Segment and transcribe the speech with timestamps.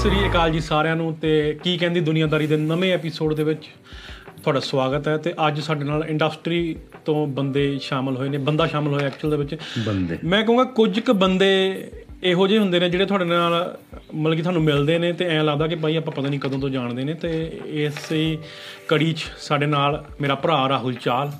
[0.00, 3.64] ਸ੍ਰੀ ਅਕਾਲ ਜੀ ਸਾਰਿਆਂ ਨੂੰ ਤੇ ਕੀ ਕਹਿੰਦੀ ਦੁਨੀਆਦਾਰੀ ਦੇ ਨਵੇਂ ਐਪੀਸੋਡ ਦੇ ਵਿੱਚ
[4.42, 8.94] ਤੁਹਾਡਾ ਸਵਾਗਤ ਹੈ ਤੇ ਅੱਜ ਸਾਡੇ ਨਾਲ ਇੰਡਸਟਰੀ ਤੋਂ ਬੰਦੇ ਸ਼ਾਮਲ ਹੋਏ ਨੇ ਬੰਦਾ ਸ਼ਾਮਲ
[8.94, 9.56] ਹੋਇਆ ਐਕਚੁਅਲ ਦੇ ਵਿੱਚ।
[9.86, 11.82] ਬੰਦੇ। ਮੈਂ ਕਹੂੰਗਾ ਕੁਝ ਕੁ ਬੰਦੇ
[12.22, 13.78] ਇਹੋ ਜਿਹੇ ਹੁੰਦੇ ਨੇ ਜਿਹੜੇ ਤੁਹਾਡੇ ਨਾਲ
[14.14, 16.70] ਮਤਲਬ ਕਿ ਤੁਹਾਨੂੰ ਮਿਲਦੇ ਨੇ ਤੇ ਐਂ ਲੱਗਦਾ ਕਿ ਭਾਈ ਆਪਾਂ ਪਤਾ ਨਹੀਂ ਕਦੋਂ ਤੋਂ
[16.70, 18.38] ਜਾਣਦੇ ਨੇ ਤੇ ਇਸੇ
[18.88, 21.32] ਕੜੀ 'ਚ ਸਾਡੇ ਨਾਲ ਮੇਰਾ ਭਰਾ ਰਾਹੁਲ ਚਾਲ।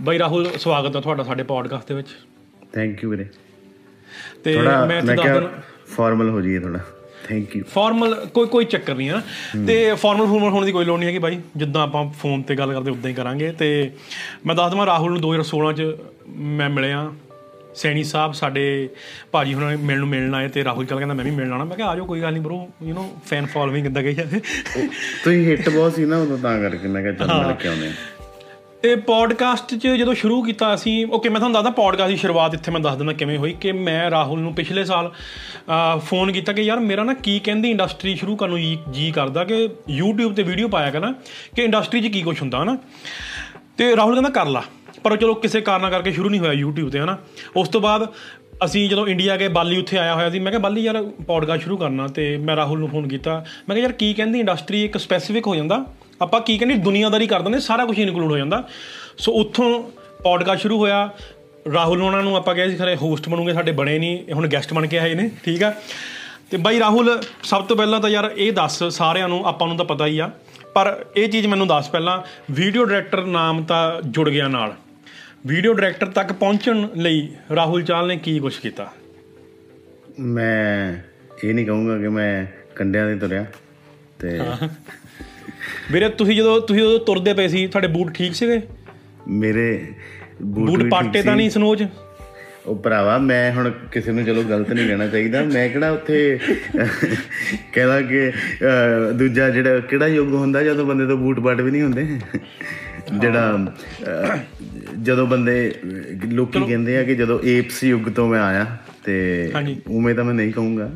[0.00, 2.08] ਬਾਈ ਰਾਹੁਲ ਸਵਾਗਤ ਹੈ ਤੁਹਾਡਾ ਸਾਡੇ ਪੋਡਕਾਸਟ ਦੇ ਵਿੱਚ।
[2.72, 3.26] ਥੈਂਕ ਯੂ ਵੀਰੇ।
[4.44, 5.50] ਤੇ ਮੈਂ ਦਿੰਦਾ
[5.86, 6.78] ਫਾਰਮਲ ਹੋ ਜਾਈਏ ਥੋੜਾ
[7.24, 9.22] ਥੈਂਕ ਯੂ ਫਾਰਮਲ ਕੋਈ ਕੋਈ ਚੱਕਰ ਨਹੀਂ ਹੈ
[9.66, 12.72] ਤੇ ਫਾਰਮਲ ਫਾਰਮਲ ਹੋਣ ਦੀ ਕੋਈ ਲੋੜ ਨਹੀਂ ਹੈਗੀ ਬਾਈ। ਜਿੱਦਾਂ ਆਪਾਂ ਫੋਨ ਤੇ ਗੱਲ
[12.72, 13.90] ਕਰਦੇ ਉਦਾਂ ਹੀ ਕਰਾਂਗੇ। ਤੇ
[14.46, 15.82] ਮੈਂ ਦੱਸ ਦਵਾਂ ਰਾਹੁਲ ਨੂੰ 2016 ਚ
[16.28, 17.12] ਮੈਂ ਮਿਲਿਆ।
[17.74, 18.88] ਸੈਣੀ ਸਾਹਿਬ ਸਾਡੇ
[19.32, 21.64] ਭਾਜੀ ਹੁਣਾਂ ਨੇ ਮਿਲਣ ਨੂੰ ਮਿਲਣ ਆਏ ਤੇ ਰਾਹੁਲ ਚੱਲ ਕਹਿੰਦਾ ਮੈਂ ਵੀ ਮਿਲਣ ਆਣਾ
[21.64, 24.40] ਮੈਂ ਕਿਹਾ ਆਜੋ ਕੋਈ ਗੱਲ ਨਹੀਂ bro you know fan following ਕਿੱਦਾਂ ਗਈ ਜਾਂਦੇ
[25.24, 27.90] ਤੁਸੀਂ ਹਿੱਟ ਬਹੁਤ ਸੀ ਨਾ ਉਦੋਂ ਤਾਂ ਕਰਕੇ। ਮੈਂ ਕਿਹਾ ਚੱਲ ਮਿਲ ਕੇ ਆਉਂਦੇ
[28.84, 32.70] ਤੇ ਪੋਡਕਾਸਟ 'ਚ ਜਦੋਂ ਸ਼ੁਰੂ ਕੀਤਾ ਅਸੀਂ ਓਕੇ ਮੈਂ ਤੁਹਾਨੂੰ ਦੱਸਦਾ ਪੋਡਕਾਸਟ ਦੀ ਸ਼ੁਰੂਆਤ ਇੱਥੇ
[32.70, 35.10] ਮੈਂ ਦੱਸ ਦਿੰਦਾ ਕਿਵੇਂ ਹੋਈ, ਕਿ ਮੈਂ ਰਾਹੁਲ ਨੂੰ ਪਿਛਲੇ ਸਾਲ
[35.98, 39.44] ਫੋਨ ਕੀਤਾ ਕਿ ਯਾਰ ਮੇਰਾ ਨਾ ਕੀ ਕਹਿੰਦੀ ਇੰਡਸਟਰੀ ਸ਼ੁਰੂ ਕਰਨ ਨੂੰ ਜੀ- ਜੀ ਕਰਦਾ
[39.44, 39.68] ਕਿ
[40.00, 41.12] YouTube ਤੇ ਵੀਡੀਓ ਪਾਇਆ ਕਰਨਾ
[41.56, 42.76] ਕਿ ਇੰਡਸਟਰੀ 'ਚ ਕੀ ਕੁਝ ਹੁੰਦਾ, ਹਨਾ?
[43.76, 44.62] ਤੇ ਰਾਹੁਲ ਕਹਿੰਦਾ ਕਰ ਲਾ,
[45.04, 47.18] ਪਰ ਚਲੋ ਕਿਸੇ ਕਾਰਨਾ ਕਰਕੇ ਸ਼ੁਰੂ ਨਹੀਂ ਹੋਇਆ YouTube ਤੇ, ਹਨਾ?
[47.56, 48.06] ਉਸ ਤੋਂ ਬਾਅਦ
[48.64, 51.76] ਅਸੀਂ ਜਦੋਂ ਇੰਡੀਆ ਗਏ, ਬਾਲੀ ਉੱਥੇ ਆਇਆ ਹੋਇਆ ਸੀ। ਮੈਂ ਕਿਹਾ, ਬਾਲੀ ਯਾਰ ਪੋਡਕਾਸਟ ਸ਼ੁਰੂ
[51.76, 55.46] ਕਰਨਾ ਤੇ ਮੈਂ ਰਾਹੁਲ ਨੂੰ ਫੋਨ ਕੀਤਾ। ਮੈਂ ਕਿਹਾ, ਯਾਰ, ਕੀ ਕਹਿੰਦੀ ਇੰਡਸਟਰੀ ਇੱਕ ਸਪੈਸੀਫਿਕ
[55.46, 55.84] ਹੋ ਜਾਂਦਾ?
[56.22, 58.68] ਆਪਾਂ ਕੀ ਕਹਿੰਦੇ, ਦੁਨੀਆਦਾਰੀ ਕਰ ਦਿੰਦੇ, ਸਾਰਾ ਕੁਝ ਇਨਕਲੂਡ ਹੋ ਜਾਂਦਾ।
[59.18, 59.82] ਸੋ ਉੱਥੋਂ
[60.22, 61.10] ਪੋਡਕਾਸਟ ਸ਼ੁਰੂ ਹੋਇਆ।
[61.72, 64.72] ਰਾਹੁਲ ਉਹਨਾਂ ਨੂੰ ਆਪਾਂ ਕਿਹਾ ਸੀ, ਖਰੇ ਹੋਸਟ ਬਣੂਗੇ, ਸਾਡੇ ਬਣੇ ਨਹੀਂ। ਇਹ ਹੁਣ ਗੈਸਟ
[64.72, 65.74] ਬਣ ਕੇ ਆਏ ਨੇ, ਠੀਕ ਆ?
[66.50, 69.84] ਤੇ ਬਾਈ, ਰਾਹੁਲ, ਸਭ ਤੋਂ ਪਹਿਲਾਂ ਤਾਂ ਯਾਰ, ਇਹ ਦੱਸ ਸਾਰਿਆਂ ਨੂੰ, ਆਪਾਂ ਨੂੰ ਤਾਂ
[69.84, 70.30] ਪਤਾ ਹੀ ਆ।
[70.74, 74.74] ਪਰ ਇਹ ਚੀਜ਼ ਮੈਨੂੰ ਦੱਸ ਪਹਿਲਾਂ ਵੀਡੀਓ ਡਾਇਰੈਕਟਰ ਨਾਮ ਤਾਂ ਜੁੜ ਗਿਆ ਨਾਲ।
[75.44, 78.86] ਵੀਡੀਓ ਡਾਇਰੈਕਟਰ ਤੱਕ ਪਹੁੰਚਣ ਲਈ ਰਾਹੁਲ ਚਾਲ ਨੇ ਕੀ ਕੁਝ ਕੀਤਾ?
[80.20, 80.94] ਮੈਂ
[81.44, 83.44] ਇਹ ਨਹੀਂ ਕਹੂੰਗਾ ਕਿ ਮੈਂ ਕੰਡਿਆਂ ਦੇ ਤੁਰਿਆ
[84.20, 84.38] ਤੇ
[85.92, 88.60] ਵੀਰੇ ਤੁਸੀਂ ਜਦੋਂ ਤੁਸੀਂ ਜਦੋਂ ਤੁਰਦੇ ਪਏ ਸੀ ਤੁਹਾਡੇ ਬੂਟ ਠੀਕ ਸੀਗੇ?
[89.28, 89.66] ਮੇਰੇ
[90.42, 91.84] ਬੂਟ ਪਾਟੇ ਤਾਂ। ਨਹੀਂ ਸਨੋਜ?
[92.66, 96.38] ਉਹ ਭਰਾਵਾ ਮੈਂ ਹੁਣ ਕਿਸੇ ਨੂੰ ਚਲੋ ਗਲਤ ਨਹੀਂ ਕਹਿਣਾ ਚਾਹੀਦਾ। ਮੈਂ ਕਿਹੜਾ ਉੱਥੇ
[97.72, 98.30] ਕਹਿੰਦਾ ਕਿ
[99.18, 102.06] ਦੂਜਾ ਜਿਹੜਾ ਕਿਹੜਾ ਯੁੱਗ ਹੁੰਦਾ ਜਦੋਂ ਬੰਦੇ ਤੋਂ ਬੂਟ ਬਾਟ ਵੀ ਨਹੀਂ ਹੁੰਦੇ?
[103.12, 103.68] ਜਿਹੜਾ
[105.02, 105.74] ਜਦੋਂ ਬੰਦੇ
[106.28, 109.52] ਲੋਕੀ ਕਹਿੰਦੇ ਆ ਕਿ ਜਦੋਂ ਏਪਸ ਯੁੱਗ ਤੋਂ ਮੈਂ ਆਇਆ ਤੇ।
[109.88, 110.90] ਉਵੇਂ ਤਾਂ ਮੈਂ ਨਹੀਂ ਕਹੂੰਗਾ।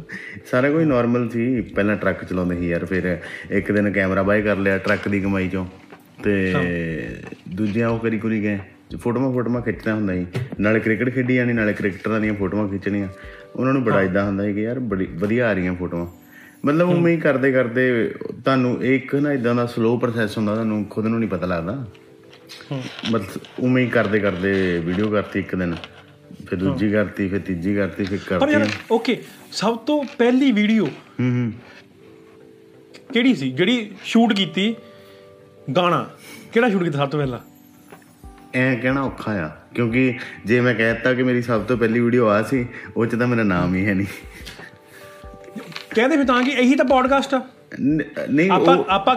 [0.50, 3.18] ਸਾਰਾ ਕੁਝ ਨਾਰਮਲ ਸੀ। ਪਹਿਲਾਂ ਟਰੱਕ ਚਲਾਉਂਦੇ ਸੀ ਯਾਰ ਫਿਰ
[3.50, 5.66] ਇੱਕ ਦਿਨ ਕੈਮਰਾ ਬਾਈ ਕਰ ਲਿਆ ਟਰੱਕ ਦੀ ਕਮਾਈ ਚੋਂ।
[6.22, 6.54] ਤੇ
[7.48, 8.58] ਦੂਜਿਆਂ ਉਹ ਕਰੀ ਕੁਰੀ ਗਏ।
[8.96, 10.26] ਫੋਟੋਆਂ ਫੋਟੋਆਂ ਖਿੱਚਦਾ ਹੁੰਦਾ ਸੀ।
[10.60, 13.08] ਨਾਲੇ ਕ੍ਰਿਕਟ ਖੇਡੀ ਜਾਣੀ ਨਾਲੇ ਕ੍ਰਿਕਟਰਾਂ ਦੀਆਂ ਫੋਟੋਆਂ ਖਿੱਚਣੀਆਂ।
[13.56, 16.06] ਉਹਨਾਂ ਨੂੰ ਬੜਾ ਇਦਾਂ ਹੁੰਦਾ ਸੀ ਕਿ ਯਾਰ ਬੜੀ ਵਧੀਆ ਆ ਰਹੀਆਂ ਫੋਟੋਆਂ।
[16.64, 18.14] ਮਤਲਬ ਉਵੇਂ ਹੀ ਕਰਦੇ ਕਰਦੇ
[18.44, 21.84] ਤੁਹਾਨੂੰ ਇੱਕ ਨਾ ਇਦਾਂ ਦਾ ਸਲੋ ਪ੍ਰੋਸੈਸ ਹੁੰਦਾ ਤੁਹਾਨੂੰ ਖੁਦ ਨੂੰ ਨਹੀਂ ਪਤਾ ਲੱਗਦਾ।
[23.10, 24.52] ਮਤਲਬ ਉਵੇਂ ਹੀ ਕਰਦੇ ਕਰਦੇ
[24.84, 25.74] ਵੀਡੀਓ ਕਰਤੀ ਇੱਕ ਦਿਨ
[26.48, 30.84] ਫਿਰ ਦੂਜੀ ਕਰਤੀ ਫਿਰ ਤੀਜੀ ਕਰਤੀ ਫਿਰ ਪਰ ਕਰਤੀ। ਯਾਰ ਓਕੇ ਸਭ ਤੋਂ ਪਹਿਲੀ ਵੀਡੀਓ
[30.84, 31.52] ਹੂੰ ਹੂੰ।
[33.12, 33.50] ਕਿਹੜੀ ਸੀ?
[33.52, 34.74] ਜਿਹੜੀ ਸ਼ੂਟ ਕੀਤੀ
[35.76, 36.08] ਗਾਣਾ।
[36.52, 37.38] ਕਿਹੜਾ ਸ਼ੂਟ ਕੀਤਾ ਸਭ ਤੋਂ ਪਹਿਲਾਂ?
[38.54, 40.14] ਐ ਕਹਿਣਾ ਔਖਾ ਆ ਕਿਉਂਕਿ
[40.44, 43.42] ਜੇ ਮੈਂ ਕਹਿਤਾ ਕਿ ਮੇਰੀ ਸਭ ਤੋਂ ਪਹਿਲੀ ਵੀਡੀਓ ਆ ਸੀ ਉਹ ਚ ਤਾਂ ਮੇਰਾ
[43.42, 44.06] ਨਾਮ ਹੀ ਹੈ ਨਹੀਂ।
[45.98, 47.46] ਕਹਿੰਦੇ ਫਿਰ ਤਾਂ ਕਿ ਇਹੀ ਤਾਂ ਪੋਡਕਾਸਟ ਆ।
[48.30, 49.16] ਨਹੀਂ ਆਪਾਂ ਆਪਾਂ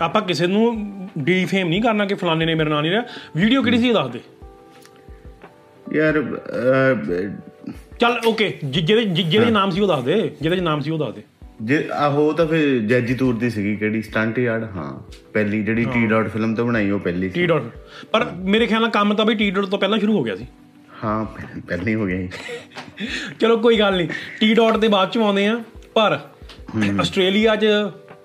[0.00, 3.04] ਆਪਾਂ ਕਿਸੇ ਨੂੰ ਡੀਫੇਮ ਨਹੀਂ ਕਰਨਾ ਕਿ ਫਲਾਣੇ ਨੇ ਮੇਰਾ ਨਾਂ ਨਹੀਂ ਲਿਆ
[3.36, 4.20] ਵੀਡੀਓ ਕਿਹੜੀ ਸੀ ਦੱਸ ਦੇ।
[5.92, 6.40] ਯਾਰ
[8.00, 11.22] ਚੱਲ ਓਕੇ ਜਿਹਦੇ ਜਿਹਦੇ ਨਾਮ ਸੀ ਉਹ ਦੱਸ ਦੇ। ਜਿਹਦੇ ਨਾਮ ਸੀ ਉਹ ਦੱਸ ਦੇ।
[11.62, 16.06] ਜੇ ਆਹੋ ਤਾਂ ਫਿਰ ਜੈਜੀ ਤੂਰ ਦੀ ਸੀਗੀ ਕਿਹੜੀ ਸਟੰਟ ਯਾਰਡ ਹਾਂ। ਪਹਿਲੀ ਜਿਹੜੀ ਟੀ
[16.06, 17.62] ਡਾਟ ਫਿਲਮ ਤੋਂ ਬਣਾਈ ਉਹ ਪਹਿਲੀ ਸੀ। ਟੀ ਡਾਟ
[18.12, 20.46] ਪਰ ਮੇਰੇ ਖਿਆਲ ਨਾਲ ਕੰਮ ਤਾਂ ਵੀ ਟੀ ਡਾਟ ਤੋਂ ਪਹਿਲਾਂ ਸ਼ੁਰੂ ਹੋ ਗਿਆ ਸੀ।
[21.04, 22.28] ਹਾਂ ਪਹਿ- ਪਹਿਲੀ ਹੋ ਗਿਆ ਸੀ।
[23.40, 24.08] ਚਲੋ ਕੋਈ ਗੱਲ ਨਹੀਂ।
[24.40, 25.60] ਟੀ ਡਾਟ ਦੇ ਬਾਅਦ ਚ ਆਉਂਦੇ ਆ।
[25.96, 26.18] ਪਰ
[27.00, 27.66] ਆਸਟ੍ਰੇਲੀਆ 'ਚ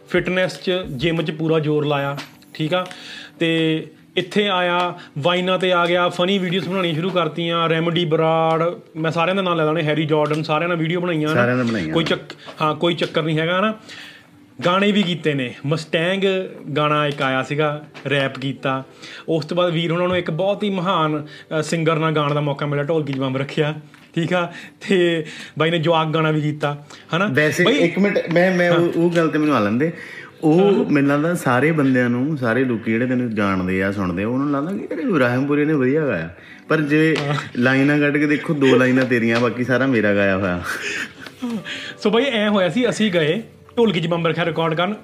[0.09, 2.15] ਫਿਟਨੈਸ 'ਚ ਜਿਮ 'ਚ ਪੂਰਾ ਜ਼ੋਰ ਲਾਇਆ
[2.53, 2.85] ਠੀਕ ਆ?
[3.39, 3.49] ਤੇ
[4.17, 4.79] ਇੱਥੇ ਆਇਆ
[5.17, 8.63] ਵਾਈਨਾਂ ਤੇ ਆ ਗਿਆ ਫਨੀ ਵੀਡੀਓਜ਼ ਬਣਾਉਣੀ ਸ਼ੁਰੂ ਕਰਤੀਆਂ ਰੈਮਡੀ ਬਰਾੜ
[8.95, 11.63] ਮੈਂ ਸਾਰਿਆਂ ਦਾ ਨਾਮ ਲੈ ਲੈਣੇ ਹੈਰੀ ਜਾਰਡਨ ਸਾਰਿਆਂ ਨਾਲ ਵੀਡੀਓ ਬਣਾਈਆਂ ਨਾ। ਸਾਰਿਆਂ ਨੇ
[11.63, 13.73] ਬਣਾਈਆਂ। ਕੋਈ ਚੱਕ ਹਾਂ ਕੋਈ ਚੱਕਰ ਨਹੀਂ ਹੈਗਾ ਨਾ
[14.65, 16.23] ਗਾਣੇ ਵੀ ਕੀਤੇ ਨੇ। ਮਸਟੈਂਗ
[16.77, 17.69] ਗਾਣਾ ਇੱਕ ਆਇਆ ਸੀਗਾ
[18.09, 18.83] ਰੈਪ ਕੀਤਾ।
[19.29, 21.25] ਉਸ ਤੋਂ ਬਾਅਦ ਵੀਰ ਉਹਨਾਂ ਨੂੰ ਇੱਕ ਬਹੁਤ ਹੀ ਮਹਾਨ
[21.63, 23.73] ਸਿੰਗਰ ਨਾਲ ਗਾਣ ਦਾ ਮੌਕਾ ਮਿਲਿਆ ਢੋਲਕੀ ਜਵਾਬ ਰੱਖਿਆ।
[24.16, 24.53] ਠੀਕ ਆ?
[24.88, 25.25] ਤੇ
[25.59, 26.85] ਬਾਈ ਨੇ ਜਵਾਕ ਗਾਣਾ ਵੀ ਕੀਤਾ
[27.16, 27.27] ਹਨਾ?
[27.27, 29.91] ਵੈਸੇ ਇੱਕ ਮਿੰਟ ਮੈਂ ਮੈਂ ਉਹ ਗੱਲ ਤੇ ਮੈਨੂੰ ਆ ਲੈਂਦੇ
[30.44, 34.45] ਉਹ ਮੈਨੂੰ ਲੱਗਦਾ ਸਾਰੇ ਬੰਦਿਆਂ ਨੂੰ ਸਾਰੇ ਲੋਕੀ ਜਿਹੜੇ ਤੈਨੂੰ ਜਾਣਦੇ ਆ ਸੁਣਦੇ ਆ ਉਹਨਾਂ
[34.45, 36.29] ਨੂੰ ਲੱਗਦਾ ਕਿ ਯਾਰ ਇਬਰਾਹਿਮਪੁਰੀ ਨੇ ਵਧੀਆ ਗਾਇਆ।
[36.69, 37.16] ਪਰ ਜੇ
[37.57, 40.62] ਲਾਈਨਾਂ ਕੱਢ ਕੇ ਦੇਖੋ ਦੋ ਲਾਈਨਾਂ ਤੇਰੀਆਂ ਬਾਕੀ ਸਾਰਾ ਮੇਰਾ ਗਾਇਆ ਹੋਇਆ।
[42.03, 43.41] ਸੋ ਬਾਈ ਐ ਹੋਇਆ ਸੀ ਅਸੀਂ ਗਏ
[43.77, 44.95] ਢੋਲਕੀ ਚ ਬੰਬਰ ਖਾ ਰਿਕਾਰਡ ਕਰਨ।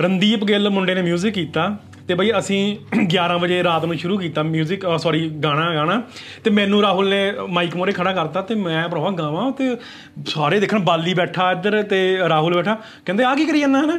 [0.00, 1.78] ਰਣਦੀਪ ਗਿੱਲ ਮੁੰਡੇ ਨੇ 뮤직 ਕੀਤਾ।
[2.08, 2.76] ਤੇ ਬਈ ਅਸੀਂ
[3.14, 6.02] 11 ਵਜੇ ਰਾਤ ਨੂੰ ਸ਼ੁਰੂ ਕੀਤਾ 뮤직 ਸੌਰੀ ਗਾਣਾ ਗਾਣਾ।
[6.44, 9.76] ਤੇ ਮੈਨੂੰ ਰਾਹੁਲ ਨੇ ਮਾਈਕ ਮੋਰੇ ਖੜਾ ਕਰਤਾ ਤੇ ਮੈਂ ਭਰਾਵਾ ਗਾਵਾਂ ਤੇ
[10.28, 12.74] ਸਾਰੇ ਦੇਖਣ ਬਾਲੀ ਬੈਠਾ ਇੱਧਰ ਤੇ ਰਾਹੁਲ ਬੈਠਾ।
[13.06, 13.98] ਕਹਿੰਦੇ ਆ ਕੀ ਕਰੀ ਜਾਂਦਾ ਹਨਾ?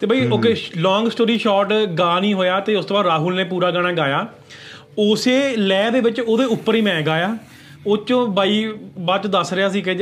[0.00, 3.44] ਤੇ ਬਈ ਓਕੇ ਲੌਂਗ ਸਟੋਰੀ ਸ਼ਾਰਟ ਗਾ ਨਹੀਂ ਹੋਇਆ ਤੇ ਉਸ ਤੋਂ ਬਾਅਦ ਰਾਹੁਲ ਨੇ
[3.44, 4.26] ਪੂਰਾ ਗਾਣਾ ਗਾਇਆ।
[4.98, 7.36] ਉਸੇ ਲੈਅ ਦੇ ਵਿੱਚ ਉਹਦੇ ਉੱਪਰ ਹੀ ਮੈਂ ਗਾਇਆ।
[7.86, 9.96] ਉਹ ਚੋਂ ਬਾਈ ਬਾਅਦ ਚ ਦੱਸ ਰਿਹਾ ਸੀ ਕਿ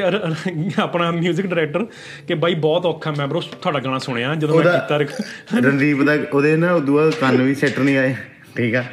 [0.78, 1.86] ਆਪਣਾ 뮤직 ਡਾਇਰੈਕਟਰ
[2.28, 4.98] ਕਿ ਬਾਈ ਬਹੁਤ ਔਖਾ ਮੈਂ ਬ్రో ਤੁਹਾਡਾ ਗਾਣਾ ਸੁਣਿਆ ਜਦੋਂ ਮੈਂ ਕੀਤਾ
[5.60, 8.14] ਰਣਦੀਪ ਦਾ ਉਹਦੇ ਨਾ ਉਦੋਂ ਬਾਅਦ ਕੰਨ ਵੀ ਸੈੱਟ ਨਹੀਂ ਆਏ
[8.56, 8.84] ਠੀਕ ਆ?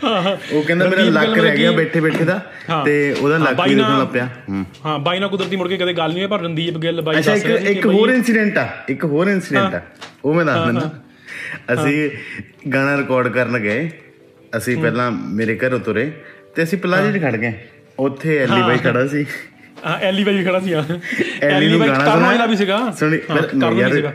[0.52, 2.52] ਉਹ ਕਹਿੰਦਾ ਮੇਰਾ ਲੱਕ ਰਹਿ ਗਿਆ ਬੈਠੇ ਬੈਠੇ ਦਾ
[2.86, 4.30] ਤੇ ਉਹਦਾ ਲੱਕ ਵੀ ਦੁਖਣ ਲੱਪਿਆ।
[4.86, 7.28] ਹਾਂ। ਬਾਈ ਨਾਲ ਕੁਦਰਤੀ ਮੁੜ ਕੇ ਕਦੇ ਗੱਲ ਨਹੀਂ ਹੋਈ ਪਰ ਰਣਦੀਪ ਗਿੱਲ ਬਾਈ ਦੱਸ
[7.28, 9.82] ਰਿਹਾ ਅੱਛਾ ਇੱਕ ਹੋਰ ਇਨਸੀਡੈਂਟ ਆ ਇੱਕ ਹੋਰ ਇਨਸੀਡੈਂਟ ਆ।
[10.26, 11.04] ਉਹ ਮੈਂ ਦੱਸ ਦਿੰਦਾ।
[11.74, 12.12] ਅਸੀਂ
[12.70, 13.92] ਗਾਣਾ ਰਿਕਾਰਡ ਕਰਨ ਗਏ।
[14.58, 16.12] ਅਸੀਂ ਪਹਿਲਾਂ ਮੇਰੇ ਘਰੋਂ ਤੁਰੇ
[16.56, 17.54] ਤੇ ਅਸੀਂ ਪਲਾਜ਼ੇ 'ਚ ਖੜ ਗਏ।
[18.00, 19.26] ਉੱਥੇ ਐਲੀ ਬਾਈ ਖੜਾ ਸੀ।
[19.86, 20.84] ਹਾਂ ਐਲੀ ਬਾਈ ਵੀ ਖੜਾ ਸੀ ਹਾਂ।
[21.42, 22.32] ਐਲੀ ਨੂੰ ਗਾਣਾ ਕਰਨ ਸੁਣਾਇਆ?
[22.32, 24.14] ਵਾਲਾ ਵੀ ਸੀਗਾ। ਸੁਣੀ ਹਾਂ, ਕਰਨ ਯਾਰ। ਵੀ ਸੀਗਾ।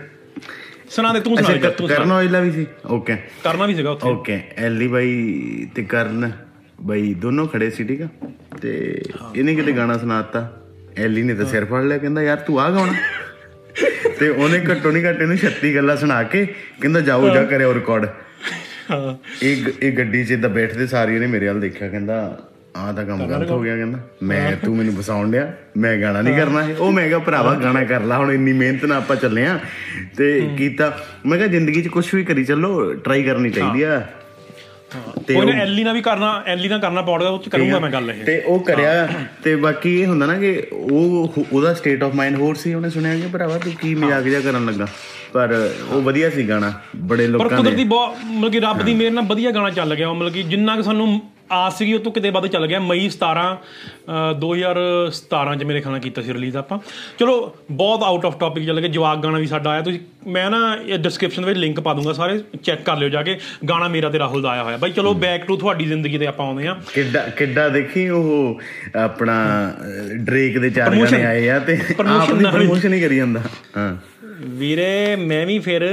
[0.90, 2.66] ਸੁਣਾ ਦੇ ਤੂੰ ਸੁਣਾ ਦੇ, ਤੂੰ ਕਰਨ ਸੁਣਾ। ਔਜਲਾ ਵੀ ਸੀ?
[2.86, 6.32] ਓਕੇ ਕਰਨਾ ਵੀ ਸੀਗਾ ਉੱਥੇ। ਓਕੇ ਐਲੀ ਬਾਈ ਤੇ ਕਰਨ
[6.80, 8.08] ਬਾਈ ਦੋਨੋਂ ਖੜੇ ਸੀ ਠੀਕ ਆ?
[8.62, 9.02] ਤੇ
[9.36, 10.62] ਇਹਨੇ ਕਿਤੇ ਗਾਣਾ ਸੁਣਾਤਾ?
[10.98, 12.92] ਐਲੀ ਨੇ ਤਾਂ ਸਿਰ ਫੜ ਲਿਆ ਕਹਿੰਦਾ ਯਾਰ ਤੂੰ ਆ ਗਾਉਣਾ?
[14.20, 16.46] ਤੇ ਉਹਨੇ ਘੱਟੋ ਨਹੀਂ ਘੱਟ ਇਹਨੂੰ 36 ਗੱਲਾਂ ਸੁਣਾ ਕੇ
[16.81, 18.06] ਕਹਿੰਦਾ ਜਾਓ ਜਾ ਕਰਿਓ ਰਿਕਾਰਡ
[18.90, 22.47] ਹਾਂ। ਇਹ ਇਹ ਗੱਡੀ 'ਚ ਇਦਾਂ ਬੈਠਦੇ ਸਾਰੀ ਨੇ ਮੇਰੇ ਵੱਲ ਦੇਖਿਆ ਕਹਿੰਦਾ
[22.78, 26.36] ਆਹ ਤਾਂ ਕੰਮ ਗਲਤ ਹੋ ਗਿਆ ਕਹਿੰਦਾ। ਮੈਂ ਤੂੰ ਮੈਨੂੰ ਫਸਾਉਣ ਡਿਆ ਮੈਂ ਗਾਣਾ ਨਹੀਂ
[26.36, 29.46] ਕਰਨਾ। ਇਹ ਉਹ ਮੈਂ ਕਿਹਾ ਭਰਾਵਾ ਗਾਣਾ ਕਰ ਲਾ ਹੁਣ ਇੰਨੀ ਮਿਹਨਤ ਨਾਲ ਆਪਾਂ ਚੱਲੇ
[29.46, 29.58] ਆ।
[30.16, 34.06] ਤੇ ਕੀਤਾ। ਮੈਂ ਕਿਹਾ ਜ਼ਿੰਦਗੀ 'ਚ ਕੁਝ ਵੀ ਕਰੀ ਚੱਲੋ ਟਰਾਈ ਕਰਨੀ ਚਾਹੀਦੀ ਆ।
[35.26, 37.90] ਤੇ ਕੋਈ ਨਾ ਐਲੀ ਨਾਲ ਵੀ ਕਰਨਾ ਐਲੀ ਨਾਲ ਕਰਨਾ ਪੌੜਦਾ ਉਹ ਚ ਕਰੂੰਗਾ ਮੈਂ
[37.90, 39.08] ਗੱਲ ਇਹ। ਤੇ ਉਹ ਕਰਿਆ।
[39.44, 43.14] ਤੇ ਬਾਕੀ ਇਹ ਹੁੰਦਾ ਨਾ ਕਿ ਉਹ ਉਹਦਾ ਸਟੇਟ ਆਫ ਮਾਈਂਡ ਹੋਰ ਸੀ ਉਹਨੇ ਸੁਣਿਆ
[43.14, 44.86] ਕਿ ਭਰਾਵਾ ਤੂੰ ਕੀ ਮਜ਼ਾਕ ਜਿਹਾ ਕਰਨ ਲੱਗਾ।
[45.32, 48.94] ਪਰ ਉਹ ਵਧੀਆ ਸੀ ਗਾਣਾ ਬੜੇ ਪਰ ਲੋਕਾਂ ਕੁਦਰਤੀ ਨੇ ਬਹੁਤ ਮਤਲਬ ਕਿ ਰੱਬ ਦੀ
[48.94, 51.20] ਮਿਹਰ ਨਾਲ ਵਧੀਆ ਗਾਣਾ ਚੱਲ ਗਿਆ। ਮਤਲਬ ਕਿ ਜਿੰਨਾ ਕਿ ਸਾਨੂੰ
[51.52, 53.44] ਆਸ ਸੀਗੀ ਉਹ ਤੋਂ ਕਿਤੇ ਵੱਧ ਚੱਲ ਗਿਆ ਮਈ 17
[54.08, 56.78] ਅਹ 2017 ਚ ਮੇਰੇ ਨਾਲ ਕੀਤਾ ਸੀ ਰਿਲੀਜ਼ ਆਪਾਂ।
[57.18, 60.78] ਚਲੋ ਬਹੁਤ ਆਊਟ ਆਫ ਟਾਪਿਕ ਚੱਲ ਗਿਆ ਜਵਾਗ ਗਾਣਾ ਵੀ ਸਾਡਾ ਆਇਆ ਤੁਸੀਂ ਮੈਂ ਨਾ
[60.86, 64.18] ਇਹ ਡਿਸਕ੍ਰਿਪਸ਼ਨ ਵਿੱਚ ਲਿੰਕ ਪਾ ਦੂੰਗਾ ਸਾਰੇ ਚੈੱਕ ਕਰ ਲਿਓ ਜਾ ਕੇ ਗਾਣਾ ਮੇਰਾ ਤੇ
[64.18, 67.20] ਰਾਹੁਲ ਦਾ ਆਇਆ ਹੋਇਆ। ਬਾਈ ਚਲੋ ਬੈਕ ਟੂ ਤੁਹਾਡੀ ਜ਼ਿੰਦਗੀ ਤੇ ਆਪਾਂ ਆਉਂਦੇ ਆ ਕਿੱਡਾ
[67.28, 68.60] ਕਿੱਡਾ ਦੇਖੀ ਉਹ
[68.96, 69.36] ਆਪਣਾ
[70.14, 71.78] ਡਰੇਕ ਦੇ ਚਾਰ ਗਾਣੇ ਆਏ ਆ ਤੇ
[72.08, 73.40] ਆਪ ਦੀ ਪ੍ਰਮੋਸ਼ਨ ਹੀ। ਕਰੀ ਜਾਂਦਾ।
[73.76, 73.96] ਹਾਂ।
[74.40, 75.86] ਵੀਰੇ ਮੈਂ ਵੀ ਫਿਰ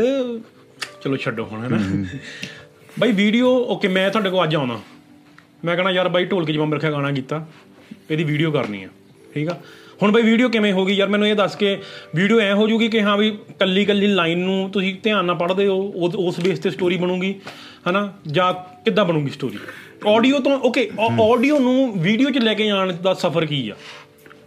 [1.02, 1.78] ਚਲੋ ਛੱਡੋ ਹੁਣ ਹੈ ਨਾ।
[3.00, 4.80] ਬਾਈ ਵੀਡੀਓ ਓਕੇ ਮੈਂ ਤੁਹਾਡੇ ਕੋਲ ਅੱਜ ਆਉਣਾ
[5.64, 7.46] ਮੈਂ ਕਹਣਾ ਯਾਰ ਬਾਈ ਢੋਲਕੀ ਜਮਾ ਰੱਖਿਆ ਗਾਣਾ ਕੀਤਾ।
[8.10, 8.88] ਇਹਦੀ ਵੀਡੀਓ ਕਰਨੀ ਆ
[9.34, 9.58] ਠੀਕ ਆ?
[10.02, 11.78] ਹੁਣ ਬਾਈ ਵੀਡੀਓ ਕਿਵੇਂ ਹੋਗੀ ਯਾਰ ਮੈਨੂੰ ਇਹ ਦੱਸ ਕੇ
[12.16, 13.30] ਵੀਡੀਓ ਐ ਹੋ ਜੂਗੀ ਕਿ ਹਾਂ ਵੀ
[13.60, 17.34] ਕੱਲੀ ਕੱਲੀ ਲਾਈਨ ਨੂੰ ਤੁਸੀਂ ਧਿਆਨ ਨਾਲ ਪੜ੍ਹਦੇ ਹੋ ਉਸ ਬੇਸ ਤੇ ਸਟੋਰੀ ਬਣੂਗੀ
[17.90, 18.12] ਹਨਾ?
[18.28, 18.54] ਜਾਂ
[18.86, 19.58] ਕਿੱਦਾਂ ਬਣੂਗੀ ਸਟੋਰੀ
[20.08, 20.90] ਆਡੀਓ ਤੋਂ ਓਕੇ
[21.24, 23.76] ਆਡੀਓ ਨੂੰ ਵੀਡੀਓ 'ਚ ਲੈ ਕੇ ਜਾਣ ਦਾ ਸਫ਼ਰ ਕੀ ਆ?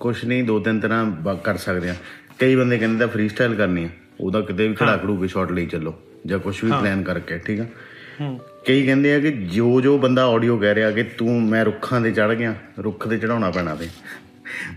[0.00, 1.94] ਕੁਛ ਨਹੀਂ ਦੋ ਤਿੰਨ ਤਰ੍ਹਾਂ ਕਰ ਸਕਦੇ ਆ।
[2.38, 3.88] ਕਈ ਬੰਦੇ ਕਹਿੰਦੇ ਤਾਂ ਫ੍ਰੀ ਸਟਾਈਲ ਕਰਨੀ ਆ।
[4.20, 5.94] ਉਹਦਾ ਕਿਤੇ ਵੀ ਖੜਾ ਖੜੂ ਕੇ ਸ਼ਾਟ ਲਈ ਚੱਲੋ
[6.26, 7.64] ਜਾਂ ਕੁਛ ਵੀ ਪਲਾਨ ਕਰਕੇ ਠੀਕ ਆ?
[8.20, 8.38] ਹੂੰ।
[8.68, 12.10] ਕਈ ਕਹਿੰਦੇ ਆ ਕਿ ਜੋ ਜੋ ਬੰਦਾ ਆਡੀਓ ਕਹਿ ਰਿਹਾ ਕਿ ਤੂੰ ਮੈਂ ਰੁੱਖਾਂ ਤੇ
[12.10, 13.88] ਚੜ ਗਿਆ ਰੁੱਖ ਤੇ ਚੜਾਉਣਾ ਪੈਣਾ ਤੇ।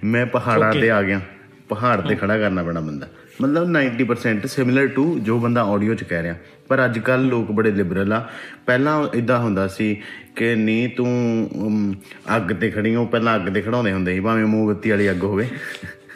[0.04, 1.22] ਮੈਂ ਪਹਾੜਾਂ ਤੇ ਆ ਗਿਆ
[1.70, 3.08] ਪਹਾੜ ਤੇ ਖੜਾ ਕਰਨਾ ਪੈਣਾ ਬੰਦਾ।
[3.42, 6.36] ਮਤਲਬ 90% ਸਿਮਿਲਰ ਟੂ ਜੋ ਬੰਦਾ ਆਡੀਓ ਚ ਕਹਿ ਰਿਹਾ।
[6.68, 8.30] ਪਰ ਅੱਜ ਕੱਲ ਲੋਕ ਬੜੇ ਲਿਬਰਲ ਆ।
[8.66, 10.02] ਪਹਿਲਾਂ ਇਦਾਂ ਹੁੰਦਾ ਸੀ
[10.36, 11.96] ਕਿ ਨਹੀਂ ਤੂੰ
[12.36, 15.48] ਅੱਗ ਤੇ ਖੜੀ ਹੋ ਪਹਿਲਾਂ ਅੱਗ ਤੇ ਖੜਾਉਂਦੇ ਹੁੰਦੇ ਸੀ ਭਾਵੇਂ ਮੋਮਬੱਤੀ ਵਾਲੀ ਅੱਗ ਹੋਵੇ।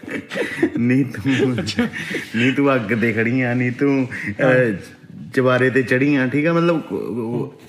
[0.80, 1.56] ਨਹੀਂ ਤੂੰ
[2.36, 4.07] ਨਹੀਂ ਤੂੰ ਅੱਗ ਤੇ ਖੜੀ ਆ ਨਹੀਂ ਤੂੰ
[5.36, 6.54] ਚਵਾਰੇ ਤੇ ਚੜੀ ਆ ਠੀਕ ਆ?
[6.54, 6.82] ਮਤਲਬ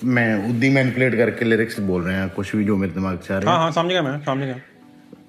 [0.04, 3.52] ਮੈਂ ਉਦੀ ਮੈਨੀਪੂਲੇਟ ਕਰਕੇ ਲਿਰਿਕਸ ਬੋਲ ਰਿਹਾ ਕੁਝ ਵੀ ਜੋ ਮੇਰੇ ਦਿਮਾਗ 'ਚ ਆ ਰਿਹਾ।
[3.52, 4.58] ਹਾਂ ਹਾਂ ਸਮਝ ਗਿਆ ਮੈਂ ਸਮਝ ਗਿਆ।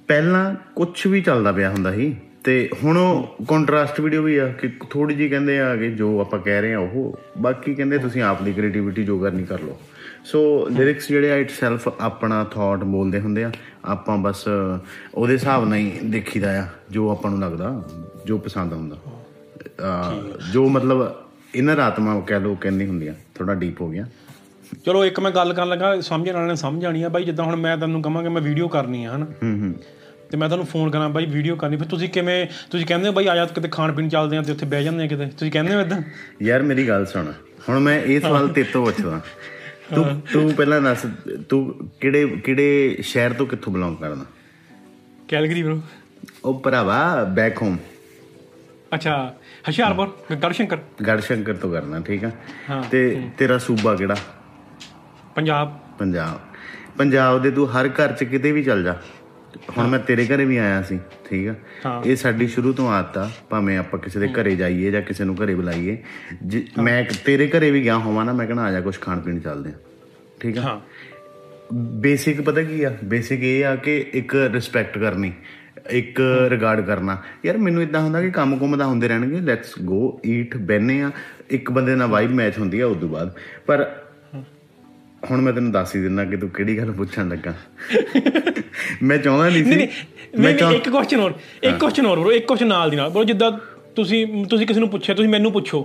[0.07, 4.67] ਪਹਿਲਾਂ ਕੁਝ ਵੀ ਚੱਲਦਾ ਪਿਆ ਹੁੰਦਾ ਸੀ ਤੇ ਹੁਣ ਉਹ ਕੰਟਰਾਸਟ ਵੀਡੀਓ ਵੀ ਆ ਕਿ
[4.89, 8.41] ਥੋੜੀ ਜੀ ਕਹਿੰਦੇ ਆ ਕਿ ਜੋ ਆਪਾਂ ਕਹਿ ਰਹੇ ਆ ਉਹ ਬਾਕੀ ਕਹਿੰਦੇ ਤੁਸੀਂ ਆਪ
[8.43, 9.77] ਦੀ ਕ੍ਰੀਏਟੀਵਿਟੀ ਜੋ ਕਰਨੀ ਕਰ ਲਓ।
[10.25, 10.39] ਸੋ
[10.71, 13.51] ਲਿਰਿਕਸ ਜਿਹੜੇ ਆ ਇਟਸੈਲਫ ਆਪਣਾ ਥਾਟ ਬੋਲਦੇ ਹੁੰਦੇ ਆ
[13.85, 14.47] ਆਪਾਂ ਬਸ
[15.13, 17.83] ਉਹਦੇ ਹਿਸਾਬ ਨਾਲ ਹੀ ਦੇਖੀਦਾ ਆ ਜੋ ਆਪਾਂ ਨੂੰ ਲੱਗਦਾ
[18.25, 18.97] ਜੋ ਪਸੰਦ ਆਉਂਦਾ।
[20.53, 21.07] ਜੋ ਮਤਲਬ
[21.55, 24.05] ਇਨਰ ਆਤਮਾ ਕਹਿ ਲੋ ਕਹਿੰਦੀ ਹੁੰਦੀਆਂ ਥੋੜਾ ਡੀਪ ਹੋ ਗਿਆ।
[24.85, 27.55] ਚਲੋ ਇੱਕ ਮੈਂ ਗੱਲ ਕਰਨ ਲੱਗਾ ਸਮਝਣ ਵਾਲਿਆਂ ਨੇ ਸਮਝ ਆਣੀ ਆ। ਬਾਈ ਜਿੱਦਾਂ ਹੁਣ
[27.55, 29.25] ਮੈਂ ਤੈਨੂੰ ਕਹਾਂਗਾ ਮੈਂ ਵੀਡੀਓ ਕਰਨੀ ਆ ਹਨਾ?
[29.25, 29.73] ਹੂੰ ਹੂੰ।
[30.31, 33.27] ਤੇ ਮੈਂ ਤੁਹਾਨੂੰ ਫੋਨ ਕਰਾਂ ਬਾਈ ਵੀਡੀਓ ਕਰਨੀ। ਫਿਰ ਤੁਸੀਂ ਕਿਵੇਂ ਤੁਸੀਂ ਕਹਿੰਦੇ ਹੋ ਬਾਈ
[33.27, 35.25] ਆ ਜਾ ਕਿਤੇ ਖਾਣ ਪੀਣ ਚੱਲਦੇ ਆ ਤੇ ਉੱਥੇ ਬਹਿ ਜਾਂਦੇ ਆ ਕਿਤੇ?
[35.25, 36.01] ਤੁਸੀਂ ਕਹਿੰਦੇ ਹੋ ਇਦਾਂ
[36.43, 37.31] ਯਾਰ ਮੇਰੀ ਗੱਲ ਸੁਣ।
[37.69, 39.21] ਹੁਣ ਮੈਂ ਇਹ ਸਵਾਲ ਤੇਰੇ ਤੋਂ ਪੁੱਛਦਾ।
[39.95, 41.05] ਤੂੰ ਤੂੰ ਪਹਿਲਾਂ ਦੱਸ
[41.49, 44.25] ਤੂੰ ਕਿਹੜੇ ਕਿਹੜੇ ਸ਼ਹਿਰ ਤੋਂ ਕਿੱਥੋਂ ਬਿਲੋਂਗ ਕਰਦਾ?
[45.27, 45.79] ਕੈਲਗਰੀ ਬ్రో
[46.45, 47.77] ਉਹ ਭਰਾਵਾ ਬੈਕ ਹੋਮ
[48.93, 49.35] ਅੱਛਾ।
[49.69, 52.31] ਹਸ਼ਿਆਰਪੁਰ ਗੜਸ਼ੰਕਰ। ਗੜਸ਼ੰਕਰ ਤੋਂ ਕਰਨਾ ਠੀਕ ਆ?
[52.91, 54.15] ਤੇ ਤੇਰਾ ਸੂਬਾ ਕਿਹੜਾ?
[55.35, 56.39] ਪੰਜਾਬ। ਪੰਜਾਬ।
[56.97, 58.95] ਪੰਜਾਬ ਦੇ ਤੂੰ ਹਰ ਘਰ ਚ ਕਿਤੇ ਵੀ ਚੱਲ ਜਾ।
[59.77, 63.29] ਹੁਣ ਮੈਂ ਤੇਰੇ ਘਰੇ ਵੀ ਆਇਆ ਸੀ ਠੀਕ ਆ। ਇਹ ਸਾਡੀ ਸ਼ੁਰੂ ਤੋਂ ਆਦਤ ਆ
[63.49, 65.97] ਭਾਵੇਂ ਆਪਾਂ ਕਿਸੇ ਦੇ ਘਰੇ ਜਾਈਏ ਜਾਂ ਕਿਸੇ ਨੂੰ ਘਰੇ ਬੁਲਾਈਏ।
[66.77, 69.69] ਮੈਂ ਤੇਰੇ ਘਰੇ ਵੀ ਗਿਆ ਹੋਵਾਂ ਨਾ ਮੈਂ ਕਹਣਾ ਆ ਜਾ ਕੁਝ ਖਾਣ ਪੀਣ ਚੱਲਦੇ
[69.69, 69.73] ਆ
[70.39, 70.61] ਠੀਕ ਆ?
[70.61, 70.79] ਹਾਂ।
[71.73, 72.91] ਬੇਸਿਕ ਪਤਾ ਕੀ ਆ?
[73.03, 75.33] ਬੇਸਿਕ ਇਹ ਆ ਕਿ ਇੱਕ ਰਿਸਪੈਕਟ ਕਰਨੀ।
[75.89, 80.21] ਇੱਕ ਰਿਗਾਰਡ ਕਰਨਾ। ਯਾਰ ਮੈਨੂੰ ਇਦਾਂ ਹੁੰਦਾ ਕਿ ਕੰਮ ਕੁੰਮ ਦਾ ਹੁੰਦੇ ਰਹਿਣਗੇ। ਲੈਟਸ ਗੋ
[80.25, 81.11] ਈਟ ਬੈਨੇ ਆ।
[81.49, 83.35] ਇੱਕ ਬੰਦੇ ਨਾਲ ਵਾਈਬ ਮੈਚ ਹੁੰਦੀ ਆ ਉਸ ਤੋਂ ਬਾਅਦ।
[83.67, 83.95] ਪਰ
[85.31, 87.53] ਹੁਣ ਮੈਂ ਤੈਨੂੰ ਦੱਸ ਹੀ ਦਿੰਦਾ ਕਿ ਤੂੰ ਕਿਹੜੀ ਗੱਲ ਪੁੱਛਣ ਲੱਗਾ।
[89.03, 89.87] ਮੈਂ ਚਾਹੁੰਦਾ ਨਹੀਂ ਸੀ।
[90.39, 93.51] ਨਹੀਂ ਇੱਕ ਕੁਐਸਚਨ ਹੋਰ। ਇੱਕ ਕੁਐਸਚਨ ਹੋਰ bro, ਇੱਕ ਕੁਐਸਚਨ ਨਾਲ ਦੀ ਨਾਲ। ਬਰੋ ਜਿੱਦਾਂ
[93.95, 95.83] ਤੁਸੀਂ ਤੁਸੀਂ ਕਿਸੇ ਨੂੰ ਪੁੱਛਿਆ ਤੁਸੀਂ ਮੈਨੂੰ ਪੁੱਛੋ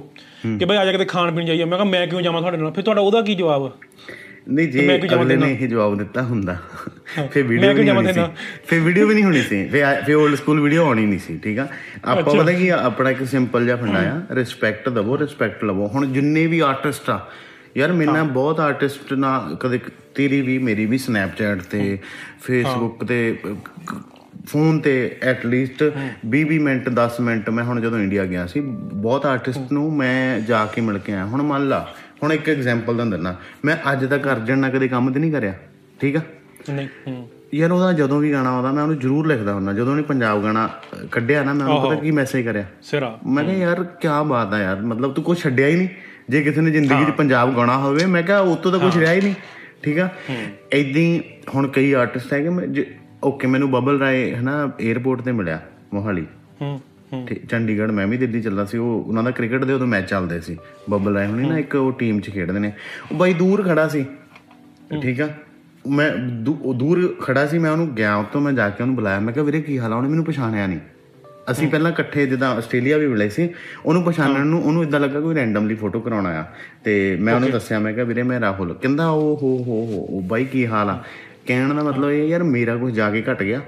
[0.59, 2.73] ਕਿ ਬਈ ਆ ਜਾ ਕਿਤੇ ਖਾਣ ਪੀਣ ਜਾਈਏ। ਮੈਂ ਕਿਹਾ ਮੈਂ ਕਿਉਂ ਜਾਵਾਂ ਤੁਹਾਡੇ ਨਾਲ?
[2.73, 3.73] ਫਿਰ ਤੁਹਾਡਾ ਉਹਦਾ ਕੀ ਜਵਾਬ?
[4.47, 6.57] ਨਹੀਂ ਜੇ ਅਗਲੇ ਨੇ ਇਹ ਜਵਾਬ ਦਿੱਤਾ ਹੁੰਦਾ
[7.27, 8.21] ਫਿਰ ਵੀਡੀਓ ਵੀ ਨਹੀਂ ਹੋਣੀ ਸੀ?
[8.67, 11.59] ਫਿਰ ਵੀਡੀਓ ਵੀ ਨਹੀਂ ਹੋਣੀ ਸੀ। ਆ- ਫਿਰ 올ਡ ਸਕੂਲ ਵੀਡੀਓ ਆਉਣੀ ਨਹੀਂ ਸੀ ਠੀਕ
[11.59, 11.67] ਆ?
[12.05, 16.47] ਆਪਾਂ ਪਤਾ ਕੀ ਆਪਣਾ ਇੱਕ ਸਿੰਪਲ ਜਿਹਾ ਫੰਡਾ ਆ। ਰਿਸਪੈਕਟ ਦਵੋ ਰਿਸਪੈਕਟ ਲਵੋ। ਹੁਣ ਜਿੰਨੇ
[16.47, 17.19] ਵੀ ਆਰਟਿਸਟ ਆ
[17.77, 19.81] ਯਾਰ ਮੇਰੇ ਨਾਲ ਬਹੁਤ ਆਰਟਿਸਟ ਨਾਲ ਕਦੇ
[20.15, 21.99] ਤੇਰੀ ਵੀ ਮੇਰੀ ਵੀ ਸਨੈਪਚੈਟ ਤੇ
[22.43, 23.37] ਫੇਸਬੁੱਕ ਤੇ
[24.49, 25.83] ਫੋਨ ਤੇ ਐਟ ਲੀਸਟ
[26.31, 30.41] 20 20 ਮਿੰਟ 10 ਮਿੰਟ ਮੈਂ ਹੁਣ ਜਦੋਂ ਇੰਡੀਆ ਗਿਆ ਸੀ ਬਹੁਤ ਆਰਟਿਸਟ ਨੂੰ ਮੈਂ
[30.41, 31.87] ਜਾ ਕੇ ਮਿਲ ਕੇ ਆਇਆ। ਹੁਣ ਮੰਨ ਲਾ
[32.23, 35.55] ਹੁਣ ਇੱਕ ਐਗਜ਼ਾਮਪਲ ਤੁਹਾਨੂੰ ਦਿੰਦਾ ਮੈਂ ਅੱਜ ਤੱਕ ਅਰਜਨ ਨਾਲ ਕਦੇ ਕੰਮ ਤੇ ਨਹੀਂ ਕਰਿਆ
[36.01, 36.21] ਠੀਕ ਆ?
[36.71, 37.23] ਨਹੀਂ
[37.55, 40.69] ਯਾਰ ਉਹਦਾ ਜਦੋਂ ਵੀ ਗਾਣਾ ਆਉਂਦਾ ਮੈਂ ਉਹਨੂੰ ਜ਼ਰੂਰ ਲਿਖਦਾ ਹੁੰਦਾ। ਜਦੋਂ ਉਹਨੇ ਪੰਜਾਬ ਗਾਣਾ
[41.13, 42.65] ਕੱਢਿਆ ਨਾ ਮੈਂ ਉਹਨੂੰ ਪਤਾ ਕੀ ਮੈਸੇਜ ਕਰਿਆ?
[42.83, 45.89] ਸਿਰਾ। ਮੈਂ ਕਿਹਾ ਯਾਰ ਕੀ ਬਾਤ ਆ ਯਾਰ। ਮਤਲਬ ਤੂੰ ਕੁਝ ਛੱਡਿਆ ਹੀ ਨਹੀਂ।
[46.31, 49.13] ਜੇ ਕਿਸੇ ਨੇ ਜ਼ਿੰਦਗੀ 'ਚ ਪੰਜਾਬ ਗਾਉਣਾ ਹੋਵੇ ਮੈਂ ਕਿਹਾ ਉਹ ਤੋਂ ਤਾਂ ਕੁਝ ਰਿਹਾ
[49.13, 49.35] ਹੀ ਨਹੀਂ
[49.83, 50.09] ਠੀਕ ਆ?
[50.75, 51.23] ਹੀ।
[51.55, 52.67] ਹੁਣ ਕਈ ਆਰਟਿਸਟ ਹੈਗੇ ਮੈਂ
[53.25, 55.61] ਓਕੇ ਮੈਨੂੰ ਬਬਲ ਰਾਏ ਹਨਾ 에어ਪੋਰਟ ਤੇ ਮਿਲਿਆ
[55.95, 56.27] ਮੋਹਾਲੀ।
[56.61, 56.81] ਹੂੰ।
[57.13, 60.41] ਠੀਕ ਚੰਡੀਗੜ੍ਹ ਮੈਂ ਵੀ ਦਿੱਲੀ ਚੱਲਦਾ ਸੀ ਉਹ ਉਹਨਾਂ ਦਾ ਕ੍ਰਿਕਟ ਦੇ ਉਦੋਂ ਮੈਚ ਚੱਲਦੇ
[60.41, 60.57] ਸੀ।
[60.91, 62.73] ਬੱਬਲ ਰਾਏ ਹੁਣੀ ਨਾ ਇੱਕ ਉਹ ਟੀਮ 'ਚ ਖੇਡਦੇ ਨੇ।
[63.13, 64.05] ਉਹ ਬਾਈ ਦੂਰ ਖੜਾ ਸੀ
[65.03, 65.29] ਠੀਕ ਆ?
[65.89, 66.11] ਮੈਂ
[66.47, 69.61] ਦੂਰ ਖੜਾ ਸੀ ਮੈਂ ਉਹਨੂੰ ਗਿਆ ਉੱਤੋਂ ਮੈਂ ਜਾ ਕੇ ਉਹਨੂੰ ਬੁਲਾਇਆ ਮੈਂ ਕਿਹਾ ਵੀਰੇ
[69.61, 69.97] ਕੀ ਹਾਲ ਆ?
[69.97, 70.79] ਉਹਨੇ ਮੈਨੂੰ ਪਛਾਣਿਆ ਨਹੀਂ।
[71.51, 73.49] ਅਸੀਂ ਪਹਿਲਾਂ ਇਕੱਠੇ ਜਿੱਦਾਂ ਆਸਟ੍ਰੇਲੀਆ ਵੀ ਮਿਲੇ ਸੀ
[73.87, 76.45] ਉਹਨੂੰ ਪਛਾਣਨ ਨੂੰ ਉਹਨੂੰ ਇਦਾਂ ਲੱਗਾ ਕੋਈ ਰੈਂਡਮਲੀ ਫੋਟੋ ਕਰਾਉਣਾ ਆ
[76.85, 80.23] ਤੇ ਮੈਂ ਉਹਨੂੰ ਦੱਸਿਆ ਮੈਂ ਕਿਹਾ ਵੀਰੇ ਮੈਂ ਰਾਹੁਲ। ਕਹਿੰਦਾ ਉਹ ਹੋ ਹੋ ਹੋ ਉਹ
[80.23, 81.03] ਬਾਈ ਕੀ ਹਾਲ ਆ?
[81.47, 83.61] ਕਹਿਣ ਦਾ ਮਤਲਬ ਇਹ ਯਾਰ ਮੇਰਾ ਕੁਝ ਜਾ ਕੇ ਘਟ ਗਿਆ।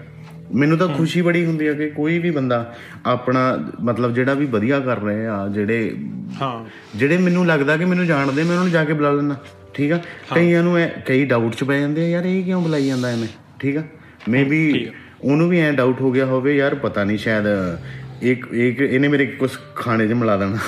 [0.53, 2.65] ਮੈਨੂੰ ਤਾਂ ਖੁਸ਼ੀ ਬੜੀ ਹੁੰਦੀ ਹੈ ਕਿ ਕੋਈ ਵੀ ਬੰਦਾ
[3.07, 3.43] ਆਪਣਾ
[3.83, 5.97] ਮਤਲਬ ਜਿਹੜਾ ਵੀ ਵਧੀਆ ਕਰ ਰਹੇ ਆ ਜਿਹੜੇ
[6.43, 6.65] ਹਾਂ।
[6.97, 9.37] ਜਿਹੜੇ ਮੈਨੂੰ ਲੱਗਦਾ ਕਿ ਮੈਨੂੰ ਜਾਣਦੇ ਮੈਂ ਉਹਨਾਂ ਨੂੰ ਜਾ ਕੇ ਬੁਲਾ ਲੈਣਾ
[9.75, 9.99] ਠੀਕ ਆ?
[10.35, 13.29] ਕਈਆਂ ਨੂੰ ਕਈ ਡਾਊਟ ਚ ਪੈ ਜਾਂਦੇ ਆ ਯਾਰ ਇਹ ਕਿਉਂ ਬੁਲਾਈ ਜਾਂਦਾ ਐਵੇਂ
[13.61, 13.83] ਠੀਕ ਆ?
[14.29, 14.89] ਮੇ ਵੀ
[15.21, 17.47] ਉਹਨੂੰ ਵੀ ਐ ਡਾਊਟ ਹੋ ਗਿਆ ਹੋਵੇ ਯਾਰ ਪਤਾ ਨਹੀਂ ਸ਼ਾਇਦ
[18.23, 20.59] ਇੱਕ ਇੱਕ ਇਹਨੇ ਮੇਰੇ ਕੁਝ ਖਾਣੇ 'ਚ ਮਿਲਾ ਦੇਣਾ।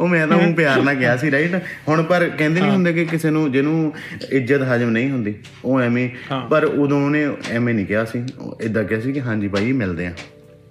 [0.00, 1.54] ਉਹ ਮੈਂ ਤਾਂ ਉਹ ਪਿਆਰ ਨਾਲ ਗਿਆ ਸੀ ਰਾਈਟ
[1.88, 3.92] ਹੁਣ ਪਰ ਕਹਿੰਦੇ ਨਹੀਂ ਹੁੰਦੇ ਕਿ ਕਿਸੇ ਨੂੰ ਜਿਹਨੂੰ
[4.30, 6.08] ਇੱਜ਼ਤ ਹਜਮ ਨਹੀਂ ਹੁੰਦੀ ਉਹ ਐਵੇਂ
[6.50, 8.22] ਪਰ ਉਦੋਂ ਉਹਨੇ ਐਵੇਂ ਨਹੀਂ ਕਿਹਾ ਸੀ
[8.62, 10.12] ਇਦਾਂ ਕਿਹਾ ਸੀ ਕਿ ਹਾਂਜੀ ਭਾਈ ਮਿਲਦੇ ਆ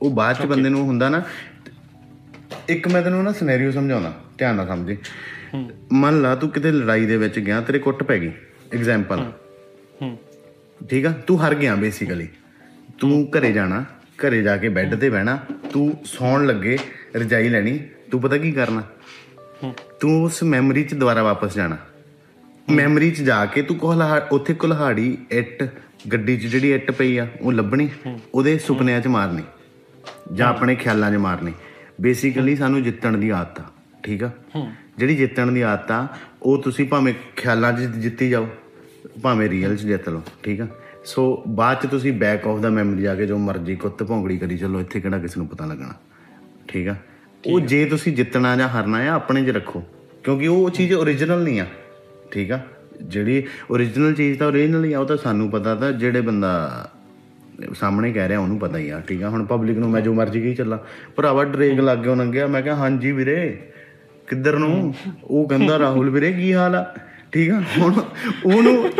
[0.01, 1.21] ਉਹ ਬਾਅਦ ਚ ਬੰਦੇ ਨੂੰ ਹੁੰਦਾ ਨਾ
[2.69, 4.97] ਇੱਕ ਮੈਂ ਤੈਨੂੰ ਨਾ ਸਿਨੈਰੀਓ ਸਮਝਾਉਣਾ ਧਿਆਨ ਨਾਲ ਸਮਝੀ।
[5.93, 8.31] ਮੰਨ ਲਾ ਤੂੰ ਕਿਤੇ ਲੜਾਈ ਦੇ ਵਿੱਚ ਗਿਆ ਤੇਰੇ ਕੁੱਟ ਪੈ ਗਈ
[8.73, 9.19] ਐਗਜ਼ਾਮਪਲ
[10.01, 10.17] ਹੂੰ।
[10.89, 11.11] ਠੀਕ ਆ?
[11.27, 12.27] ਤੂੰ ਹਾਰ ਗਿਆ ਬੇਸਿਕਲੀ
[12.99, 13.83] ਤੂੰ ਘਰੇ ਜਾਣਾ
[14.19, 15.37] ਘਰੇ ਜਾ ਕੇ ਬੈੱਡ ਤੇ ਬਹਿਣਾ
[15.73, 16.77] ਤੂੰ ਸੌਣ ਲੱਗੇ
[17.15, 17.79] ਰਜਾਈ ਲੈਣੀ
[18.11, 18.83] ਤੂੰ ਪਤਾ ਕੀ ਕਰਨਾ।
[19.99, 21.77] ਤੂੰ ਉਸ ਮੈਮਰੀ 'ਚ ਦੁਬਾਰਾ ਵਾਪਸ ਜਾਣਾ।
[22.67, 25.63] ਮੈਮਰੀ 'ਚ ਜਾ ਕੇ ਤੂੰ ਕੋਲਹਾ, ਉੱਥੇ ਕੁਲਹਾੜੀ ਇੱਟ,
[26.11, 27.89] ਗੱਡੀ 'ਚ ਜਿਹੜੀ ਇੱਟ ਪਈ ਆ, ਉਹ ਲੱਭਣੀ,
[28.33, 29.43] ਉਹਦੇ ਸੁਪਨਿਆਂ 'ਚ ਮਾਰਨੀ,
[30.33, 31.53] ਜਾਂ ਆਪਣੇ ਖਿਆਲਾਂ 'ਚ ਮਾਰਨੀ।
[32.01, 33.65] ਬੇਸਿਕਲੀ ਸਾਨੂੰ ਜਿੱਤਣ ਦੀ ਆਦਤ ਆ,
[34.03, 34.29] ਠੀਕ ਆ?
[34.97, 36.07] ਜਿਹੜੀ ਜਿੱਤਣ ਦੀ ਆਦਤ ਆ,
[36.43, 38.47] ਉਹ ਤੁਸੀਂ ਭਾਵੇਂ ਖਿਆਲਾਂ 'ਚ ਜਿੱਤੀ ਜਾਓ,
[39.23, 40.67] ਭਾਵੇਂ ਰੀਅਲ 'ਚ ਜਿੱਤ ਲਓ, ਠੀਕ ਆ?
[41.05, 44.57] ਸੋ ਬਾਅਦ 'ਚ ਤੁਸੀਂ ਬੈਕ ਆਫ ਦਾ ਮੈਮਰੀ ਜਾ ਕੇ ਜੋ ਮਰਜ਼ੀ ਕੁੱਤ ਭੌਂਗੜੀ ਕਰੀ
[44.57, 45.93] ਚੱਲੋ, ਇੱਥੇ ਕਿਹੜਾ ਕਿਸੇ ਨੂੰ ਪਤਾ ਲੱਗਣਾ,
[46.67, 46.95] ਠੀਕ ਆ?
[47.47, 49.83] ਉਹ ਜੇ ਤੁਸੀਂ ਜਿੱਤਣਾ ਜਾਂ ਹਾਰਨਾ ਆ ਆਪਣੇ 'ਚ ਰੱਖੋ।
[50.23, 51.65] ਕਿਉਂਕਿ ਉਹ ਚੀਜ਼ ਓਰੀਜਨਲ ਨਹੀਂ ਆ।
[52.31, 52.59] ਠੀਕ ਆ?
[53.01, 56.89] ਜਿਹੜੀ ਓਰੀਜਨਲ ਚੀਜ਼ ਤਾਂ ਓਰੀਜਨਲ ਹੀ ਆ ਉਹ ਤਾਂ ਸਾਨੂੰ ਪਤਾ ਤਾਂ ਜਿਹੜੇ ਬੰਦਾ
[57.73, 59.29] ਸਾਹਮਣੇ ਕਹਿ ਰਿਹਾ ਉਹਨੂੰ ਪਤਾ ਹੀ ਆ। ਠੀਕ ਆ?
[59.29, 60.77] ਹੁਣ ਪਬਲਿਕ ਨੂੰ ਮੈਂ ਜੋ ਮਰਜ਼ੀ ਕਹੀ ਚੱਲਾਂ।
[61.15, 63.57] ਭਰਾਵਾ ਡਰੇਕ ਲੱਗ ਗਿਆ ਲੰਘਿਆ ਮੈਂ ਕਿਹਾ ਹਾਂਜੀ ਵੀਰੇ
[64.27, 64.93] ਕਿੱਧਰ ਨੂੰ?
[65.23, 66.85] ਉਹ ਕਹਿੰਦਾ ਰਾਹੁਲ ਵੀਰੇ ਕੀ ਹਾਲ ਆ?
[67.31, 67.61] ਠੀਕ ਆ?
[67.77, 67.93] ਹੁਣ
[68.45, 68.91] ਉਹਨੂੰ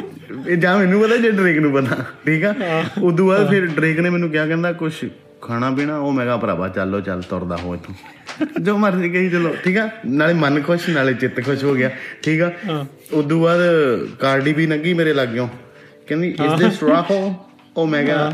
[0.48, 2.54] ਇਹ ਜਾਂ ਮੈਨੂੰ ਪਤਾ ਜੇ ਡਰੇਕ ਨੂੰ ਪਤਾ। ਠੀਕ ਆ?
[3.02, 4.94] ਉਦੋਂ ਬਾਅਦ ਫਿਰ ਡਰੇਕ ਨੇ ਮੈਨੂੰ ਕਿਹਾ ਕਹਿੰਦਾ ਕੁਝ
[5.42, 5.98] ਖਾਣਾ ਪੀਣਾ?
[5.98, 7.96] ਉਹ ਮੈਂ ਕਿਹਾ ਭਰਾਵਾ ਚੱਲੋ ਚੱਲ ਤੁਰਦਾ ਹੋ ਇੱਥੋਂ।
[8.62, 9.90] ਜੋ ਮਰਜ਼ੀ ਕਹੀ ਚਲੋ ਠੀਕ ਆ?
[10.08, 11.90] ਨਾਲੇ ਮਨ ਖੁਸ਼ ਨਾਲੇ ਚਿੱਤ ਖੁਸ਼ ਹੋ ਗਿਆ
[12.24, 12.52] ਠੀਕ ਆ?
[13.14, 13.60] ਉਦੋਂ ਬਾਅਦ
[14.20, 15.50] ਕਾਰਡੀ ਵੀ ਲੰਗੀ ਮੇਰੇ ਲੱਗਿਓ
[16.08, 17.34] ਕਹਿੰਦੀ ਇਸ ਦਿਸ ਰਾਹੁਲ
[17.78, 18.32] ਉਹ ਮੈਂ ਕਿਹਾ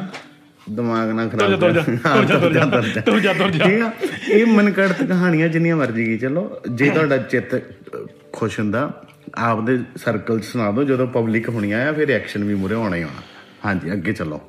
[0.67, 1.71] ਦਿਮਾਗ ਨਾ ਖਰਾਬ ਕਰ। ਜਾ, ਤੁਰ
[2.53, 2.65] ਜਾ,
[3.01, 3.91] ਤੁਰ ਜਾ, ਤੁਰ ਜਾ। ਠੀਕ ਆ?
[4.29, 7.55] ਇਹ ਮਨਕੜਤ ਕਹਾਣੀਆਂ ਜਿੰਨੀਆਂ ਮਰਜ਼ੀ ਕੀ ਚਲੋ ਜੇ ਤੁਹਾਡਾ ਚਿੱਤ
[8.33, 8.91] ਖੁਸ਼ ਹੁੰਦਾ
[9.37, 13.03] ਆਪਦੇ ਸਰਕਲ ਚ ਸੁਣਾ ਦਿਓ ਜਦੋਂ ਪਬਲਿਕ ਹੋਣੀਆਂ ਆ ਫਿਰ ਐਕਸ਼ਨ ਵੀ ਮੂਰੇ ਹੋਣਾ ਹੀ
[13.03, 13.21] ਹੋਣਾ
[13.65, 14.41] ਹਾਂਜੀ ਅੱਗੇ ਚੱਲੋ।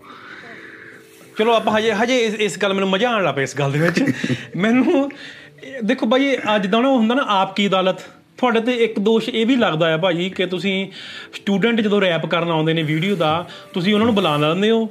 [1.39, 3.79] ਚਲੋ ਆਪਾਂ ਹਜੇ ਹਜੇ ਇਸ- ਇਸ ਗੱਲ ਮੈਨੂੰ ਮਜ਼ਾ ਆਉਣ ਲੱਗ ਪਿਆ ਇਸ ਗੱਲ ਦੇ
[3.79, 4.03] ਵਿੱਚ।
[4.57, 5.11] ਮੈਨੂੰ
[5.85, 8.01] ਦੇਖੋ ਬਾਈ ਅੱਜ ਦਾ ਨਾ ਉਹ ਹੁੰਦਾ ਨਾ ਆਪ ਕੀ ਅਦਾਲਤ?
[8.39, 10.75] ਤੁਹਾਡੇ ਤੇ ਇੱਕ ਦੋਸ਼ ਇਹ ਵੀ ਲੱਗਦਾ ਆ ਭਾਜੀ ਕਿ ਤੁਸੀਂ
[11.35, 13.31] ਸਟੂਡੈਂਟ ਜਦੋਂ ਰੈਪ ਕਰਨ ਆਉਂਦੇ ਨੇ ਵੀਡੀਓ ਦਾ
[13.73, 14.89] ਤੁਸੀਂ ਉਹਨਾਂ ਨੂੰ ਬੁਲਾ ਲੈਂਦੇ ਹੋ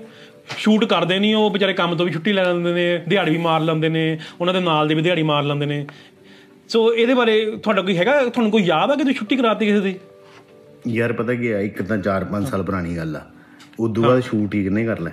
[0.57, 3.61] ਸ਼ੂਟ ਕਰਦੇ ਨਹੀਂ ਉਹ ਵਿਚਾਰੇ ਕੰਮ ਤੋਂ ਵੀ ਛੁੱਟੀ ਲੈ ਲੈਂਦੇ ਨੇ ਦਿਹਾੜੀ ਵੀ ਮਾਰ
[3.61, 4.05] ਲੈਂਦੇ ਨੇ
[4.41, 5.85] ਉਹਨਾਂ ਦੇ ਨਾਲ ਦੇ ਵੀ ਦਿਹਾੜੀ ਮਾਰ ਲੈਂਦੇ ਨੇ।
[6.69, 9.79] ਸੋ ਇਹਦੇ ਬਾਰੇ ਤੁਹਾਡਾ ਕੋਈ ਹੈਗਾ ਤੁਹਾਨੂੰ ਕੋਈ ਯਾਦ ਆ ਕਿ ਤੁਸੀਂ ਛੁੱਟੀ ਕਰਾਤੀ ਕਿਸੇ
[9.79, 9.95] ਦੀ?
[10.87, 13.21] ਯਾਰ ਪਤਾ ਕੀ ਆ ਇੱਕ ਤਾਂ 4-5 ਸਾਲ ਪੁਰਾਣੀ ਗੱਲ ਆ
[13.79, 15.11] ਉਦੋਂ ਬਾਅਦ ਸ਼ੂਟ ਹੀ ਕਿੰਨੇ ਕਰ ਲੈ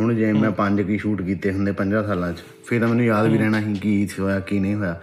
[0.00, 3.26] ਹੁਣ ਜੇ ਮੈਂ ਪੰਜ ਕੀ ਸ਼ੂਟ ਕੀਤੇ ਹੁੰਦੇ 50 ਸਾਲਾਂ 'ਚ ਫਿਰ ਤਾਂ ਮੈਨੂੰ ਯਾਦ
[3.26, 5.00] ਵੀ ਰਹਿਣਾ ਸੀ ਕੀ ਹੋਇਆ ਕੀ ਨਹੀਂ ਹੋਇਆ।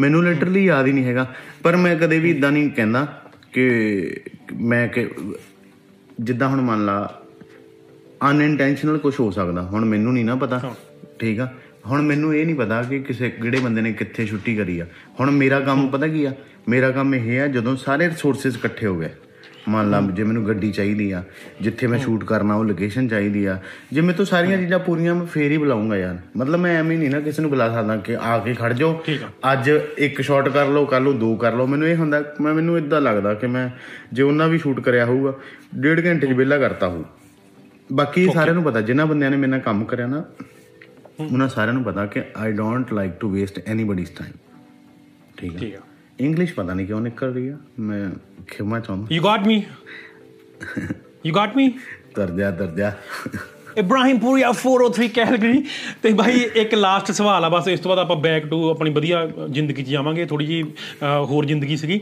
[0.00, 1.26] ਮੈਨੂੰ ਲਿਟਰਲੀ ਯਾਦ ਹੀ ਨਹੀਂ ਹੈਗਾ
[1.62, 3.06] ਪਰ ਮੈਂ ਕਦੇ ਵੀ ਇਦਾਂ ਨਹੀਂ ਕਹਿੰਦਾ
[3.52, 3.66] ਕਿ
[4.62, 5.06] ਮੈਂ ਕਿ
[6.20, 6.96] ਜਿੱਦਾਂ ਹੁਣ ਮੰਨ ਲਾ
[8.30, 10.74] ਅਨਇੰਟੈਂਸ਼ਨਲ ਕੁਝ ਹੋ ਸਕਦਾ ਹੁਣ ਮੈਨੂੰ ਨਹੀਂ ਨਾ ਪਤਾ
[11.18, 11.48] ਠੀਕ ਆ?
[11.86, 14.86] ਹੁਣ ਮੈਨੂੰ ਇਹ ਨਹੀਂ ਪਤਾ ਕਿ ਕਿਸੇ ਕਿਹੜੇ ਬੰਦੇ ਨੇ ਕਿੱਥੇ ਛੁੱਟੀ ਕਰੀ ਆ।
[15.20, 16.32] ਹੁਣ ਮੇਰਾ ਕੰਮ ਪਤਾ ਕੀ ਆ?
[16.68, 19.08] ਮੇਰਾ ਕੰਮ ਇਹ ਆ ਜਦੋਂ ਸਾਰੇ ਰਿਸੋਰਸਸ ਇਕੱਠੇ ਹੋ ਗਏ
[19.68, 21.22] ਮੰਨ ਲਾ ਜੇ ਮੈਨੂੰ ਗੱਡੀ ਚਾਹੀਦੀ ਆ
[21.60, 23.58] ਜਿੱਥੇ ਮੈਂ ਸ਼ੂਟ ਕਰਨਾ ਉਹ ਲੋਕੇਸ਼ਨ ਚਾਹੀਦੀ ਆ।
[23.92, 27.10] ਜੇ ਮੇਰੇ ਤੋਂ ਸਾਰੀਆਂ ਚੀਜ਼ਾਂ ਪੂਰੀਆਂ ਮੈਂ ਫੇਰ ਹੀ ਬੁਲਾਉਂਗਾ ਯਾਰ। ਮਤਲਬ ਮੈਂ ਐਵੇਂ ਨਹੀਂ
[27.10, 29.02] ਨਾ ਕਿਸੇ ਨੂੰ ਬੁਲਾ ਸਕਦਾ ਕਿ ਆ ਕੇ ਖੜ ਜਾਓ।
[29.52, 32.78] ਅੱਜ ਇੱਕ ਸ਼ਾਟ ਕਰ ਲਓ ਕੱਲ ਨੂੰ ਦੋ ਕਰ ਲਓ। ਮੈਨੂੰ ਇਹ ਹੁੰਦਾ ਮੈਂ ਮੈਨੂੰ
[32.78, 33.68] ਇਦਾਂ ਲੱਗਦਾ ਕਿ ਮੈਂ
[34.12, 35.34] ਜੇ ਉਹਨਾਂ ਵੀ ਸ਼ੂਟ ਕਰਿਆ ਹੋਊਗਾ
[35.74, 37.04] ਡੇਢ ਘੰਟੇ 'ਚ ਵਿਹਲਾ ਕਰਤਾ ਹੋਊ।
[37.92, 40.24] ਬਾਕੀ ਸਾਰਿਆਂ ਨੂੰ ਪਤਾ ਜਿਨ੍ਹਾਂ ਬੰਦਿਆਂ ਨੇ ਮੇਰੇ ਨਾਲ ਕੰਮ ਕਰਿਆ ਨਾ
[41.20, 44.32] ਉਹਨਾਂ ਸਾਰਿਆਂ ਨੂੰ ਪਤਾ ਕਿ I don't like to waste anybody's time
[45.36, 45.78] ਠੀਕ ਹੈ
[46.20, 48.08] ਇੰਗਲਿਸ਼ ਪਤਾ ਨਹੀਂ ਕਿਉਂ ਨਿਕਲ ਰਹੀ ਆ। ਮੈਂ
[48.48, 49.62] ਖਿਮਾ ਚਾਹੁੰਦਾ। You got me
[51.26, 51.68] you got me
[52.16, 52.92] ਦਰਜਾ ਦਰਜਾ।
[53.78, 55.62] ਇਬਰਾਹਿਮਪੁਰੀਆ 403 ਕੈਲਗਰੀ।
[56.02, 59.28] ਤੇ ਭਾਈ ਇੱਕ ਲਾਸਟ ਸਵਾਲ ਆ ਬਸ ਇਸ ਤੋਂ ਬਾਅਦ ਆਪਾਂ ਬੈਕ ਟੂ ਆਪਣੀ ਵਧੀਆ
[59.50, 60.62] ਜ਼ਿੰਦਗੀ 'ਚ ਜਾਵਾਂਗੇ। ਥੋੜੀ ਜੀ
[61.02, 62.00] ਹੋਰ ਜ਼ਿੰਦਗੀ ਸੀਗੀ।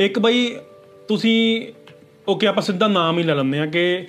[0.00, 0.56] ਇੱਕ ਭਾਈ
[1.08, 1.66] ਤੁਸੀਂ
[2.28, 4.06] ਓਕੇ ਆਪਾਂ ਸਿੱਧਾ ਨਾਮ ਹੀ ਲੈ ਲੈਂਦੇ ਆ ਕਿ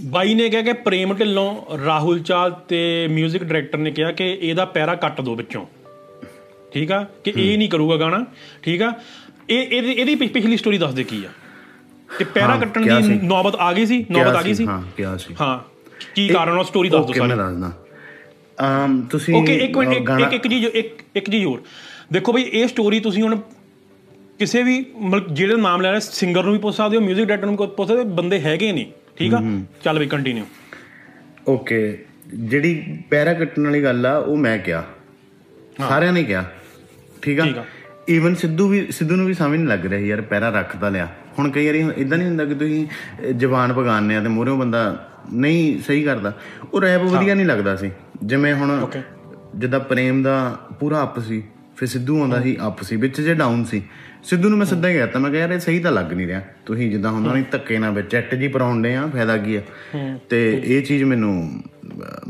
[0.00, 2.80] ਬਾਈ ਨੇ ਕਿਹਾ ਕਿ ਪ੍ਰੇਮ ਢਿੱਲੋਂ ਰਾਹੁਲ ਚਾਲ ਤੇ
[3.10, 5.66] 뮤직 ਡਾਇਰੈਕਟਰ ਨੇ ਕਿਹਾ ਕਿ ਇਹਦਾ ਪੈਰਾ ਕੱਟ ਦੋ ਵਿੱਚੋਂ।
[6.72, 7.04] ਠੀਕ ਆ?
[7.24, 8.24] ਕਿ ਇਹ ਨਹੀਂ ਕਰੂਗਾ ਗਾਣਾ
[8.62, 8.92] ਠੀਕ ਆ?
[9.50, 11.28] ਇਹ ਇਹਦੀ ਇਹਦੀ ਪਿਛ- ਪਿਛਲੀ ਸਟੋਰੀ ਦੱਸ ਦੇ ਕੀ ਆ?
[12.18, 13.18] ਤੇ ਪੈਰਾ ਕੱਟਣ ਕਿਆ ਦੀ?
[13.22, 14.04] ਨੌਬਤ ਆ ਗਈ ਸੀ?
[14.10, 14.66] ਨੌਬਤ ਆ ਗਈ ਸੀ?
[14.66, 15.34] ਹਾਂ ਕਿਹਾ ਸੀ?
[15.40, 15.58] ਹਾਂ
[16.14, 17.72] ਕੀ ਕਾਰਨ ਉਹ ਸਟੋਰੀ ਦੱਸ ਮੈਂ ਸਾਰੀ। ਦੱਸਦਾ?
[18.58, 21.62] ਆਮ ਤੁਸੀਂ ਓਕੇ ਇੱਕ ਮਿੰਟ ਇੱਕ ਇੱਕ- ਚੀਜ਼ ਇੱਕ ਇੱਕ ਚੀਜ਼ ਹੋਰ।
[22.12, 23.36] ਦੇਖੋ ਬਈ ਇਹ ਸਟੋਰੀ ਤੁਸੀਂ ਹੁਣ
[24.38, 24.84] ਕਿਸੇ ਵੀ
[25.32, 28.04] ਜਿਹੜੇ ਨਾਮ ਲੈ ਰਹੇ ਸਿੰਗਰ ਨੂੰ ਵੀ ਪੁੱਛ ਸਕਦੇ ਹੋ 뮤직 ਡਾਇਰੈਕਟਰ ਨੂੰ ਪੁੱਛ ਸਕਦੇ
[28.04, 28.86] ਬੰਦੇ ਹੈਗੇ ਨਹੀਂ
[29.16, 29.40] ਠੀਕ ਆ?
[29.84, 30.44] ਚੱਲ ਬਈ ਕੰਟੀਨਿਊ
[31.48, 31.80] ਓਕੇ
[32.34, 32.74] ਜਿਹੜੀ
[33.10, 34.84] ਪੈਰਾ ਕੱਟਣ ਵਾਲੀ ਗੱਲ ਆ ਉਹ ਮੈਂ ਕਿਹਾ।
[35.88, 36.44] ਸਾਰਿਆਂ ਨੇ ਕਿਹਾ।
[37.22, 37.64] ਠੀਕ ਆ।
[38.10, 41.08] ਈਵਨ ਸਿੱਧੂ ਵੀ ਸਿੱਧੂ ਨੂੰ ਵੀ ਸਮਝ ਨਹੀਂ ਲੱਗ ਰਿਹਾ ਯਾਰ ਪੈਰਾ ਰੱਖ ਤਾਂ ਲਿਆ।
[41.38, 44.82] ਹੁਣ ਕਈ ਵਾਰੀ ਇਦਾਂ ਨਹੀਂ ਹੁੰਦਾ ਕਿ ਤੁਸੀਂ ਜ਼ਬਾਨ ਪਗਾਉਂਦੇ ਆ ਤੇ ਮੂਹਰੋਂ ਬੰਦਾ
[45.32, 46.32] ਨਹੀਂ ਸਹੀ ਕਰਦਾ।
[46.64, 47.90] ਉਹ ਰੈਪ ਵਧੀਆ ਨਹੀਂ ਲੱਗਦਾ ਸੀ।
[48.24, 48.86] ਜਿਵੇਂ ਹੁਣ
[49.56, 50.34] ਜਿੱਦਾਂ ਪ੍ਰੇਮ ਦਾ
[50.80, 51.42] ਪੂਰਾ ਅਪ ਸੀ
[51.76, 53.82] ਫਿਰ ਸਿੱਧੂ ਆਉਂਦਾ ਸੀ ਅਪ ਸੀ ਵਿੱਚ ਜੇ ਡਾਊਨ ਸੀ।
[54.24, 56.40] ਸਿੱਧੂ ਨੂੰ ਮੈਂ ਸਿੱਧਾ ਹੀ ਕਹਿਤਾ ਮੈਂ ਕਿਹਾ ਯਾਰ ਇਹ ਸਹੀ ਤਾਂ ਲੱਗ ਨਹੀਂ ਰਿਹਾ।
[56.66, 59.60] ਤੁਸੀਂ ਜਿੱਦਾਂ ਹੁੰਦਾ ਨਹੀਂ ਧੱਕੇ ਨਾਲ ਵਿੱਚ ਐਕਟ ਜੀ ਪਰਾਉਂਦੇ ਆ ਫਾਇਦਾ ਕੀ ਆ?
[60.30, 61.62] ਤੇ ਇਹ ਚੀਜ਼ ਮੈਨੂੰ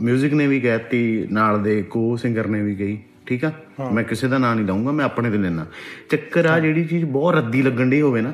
[0.04, 2.98] 뮤직 ਨੇ ਵੀ ਕਹਿਤੀ ਨਾਲ ਦੇ ਕੋ ਸਿੰਗਰ ਨੇ ਵੀ ਕਹੀ।
[3.30, 3.50] ਠੀਕ ਆ?
[3.92, 5.66] ਮੈਂ ਕਿਸੇ ਦਾ ਨਾਂ ਨਹੀਂ ਲਵਾਂਗਾ ਮੈਂ ਆਪਣੇ ਤੇ ਲੈਣਾ
[6.10, 8.32] ਚੱਕਰ ਆ ਜਿਹੜੀ ਚੀਜ਼ ਬਹੁਤ ਰੱਦੀ ਲੱਗਣ ਦੀ ਹੋਵੇ ਨਾ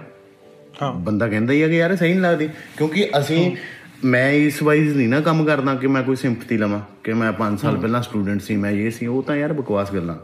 [0.83, 3.57] ਹਾਂ। ਬੰਦਾ ਕਹਿੰਦਾ ਹੀ ਆ ਕਿ ਯਾਰ ਸਹੀ ਨਹੀਂ ਲੱਗਦੀ ਕਿਉਂਕਿ ਅਸੀਂ
[4.05, 7.57] ਮੈਂ ਇਸ ਵਾਈਜ਼ ਨਹੀਂ ਨਾ ਕੰਮ ਕਰਦਾ ਕਿ ਮੈਂ ਕੋਈ ਸਿੰਪਥੀ ਲਵਾਂ ਕਿ ਮੈਂ 5
[7.57, 10.17] ਸਾਲ ਪਹਿਲਾਂ ਸਟੂਡੈਂਟ ਸੀ ਮੈਂ ਇਹ ਸੀ ਉਹ ਤਾਂ ਯਾਰ ਬਕਵਾਸ ਗੱਲਾਂ।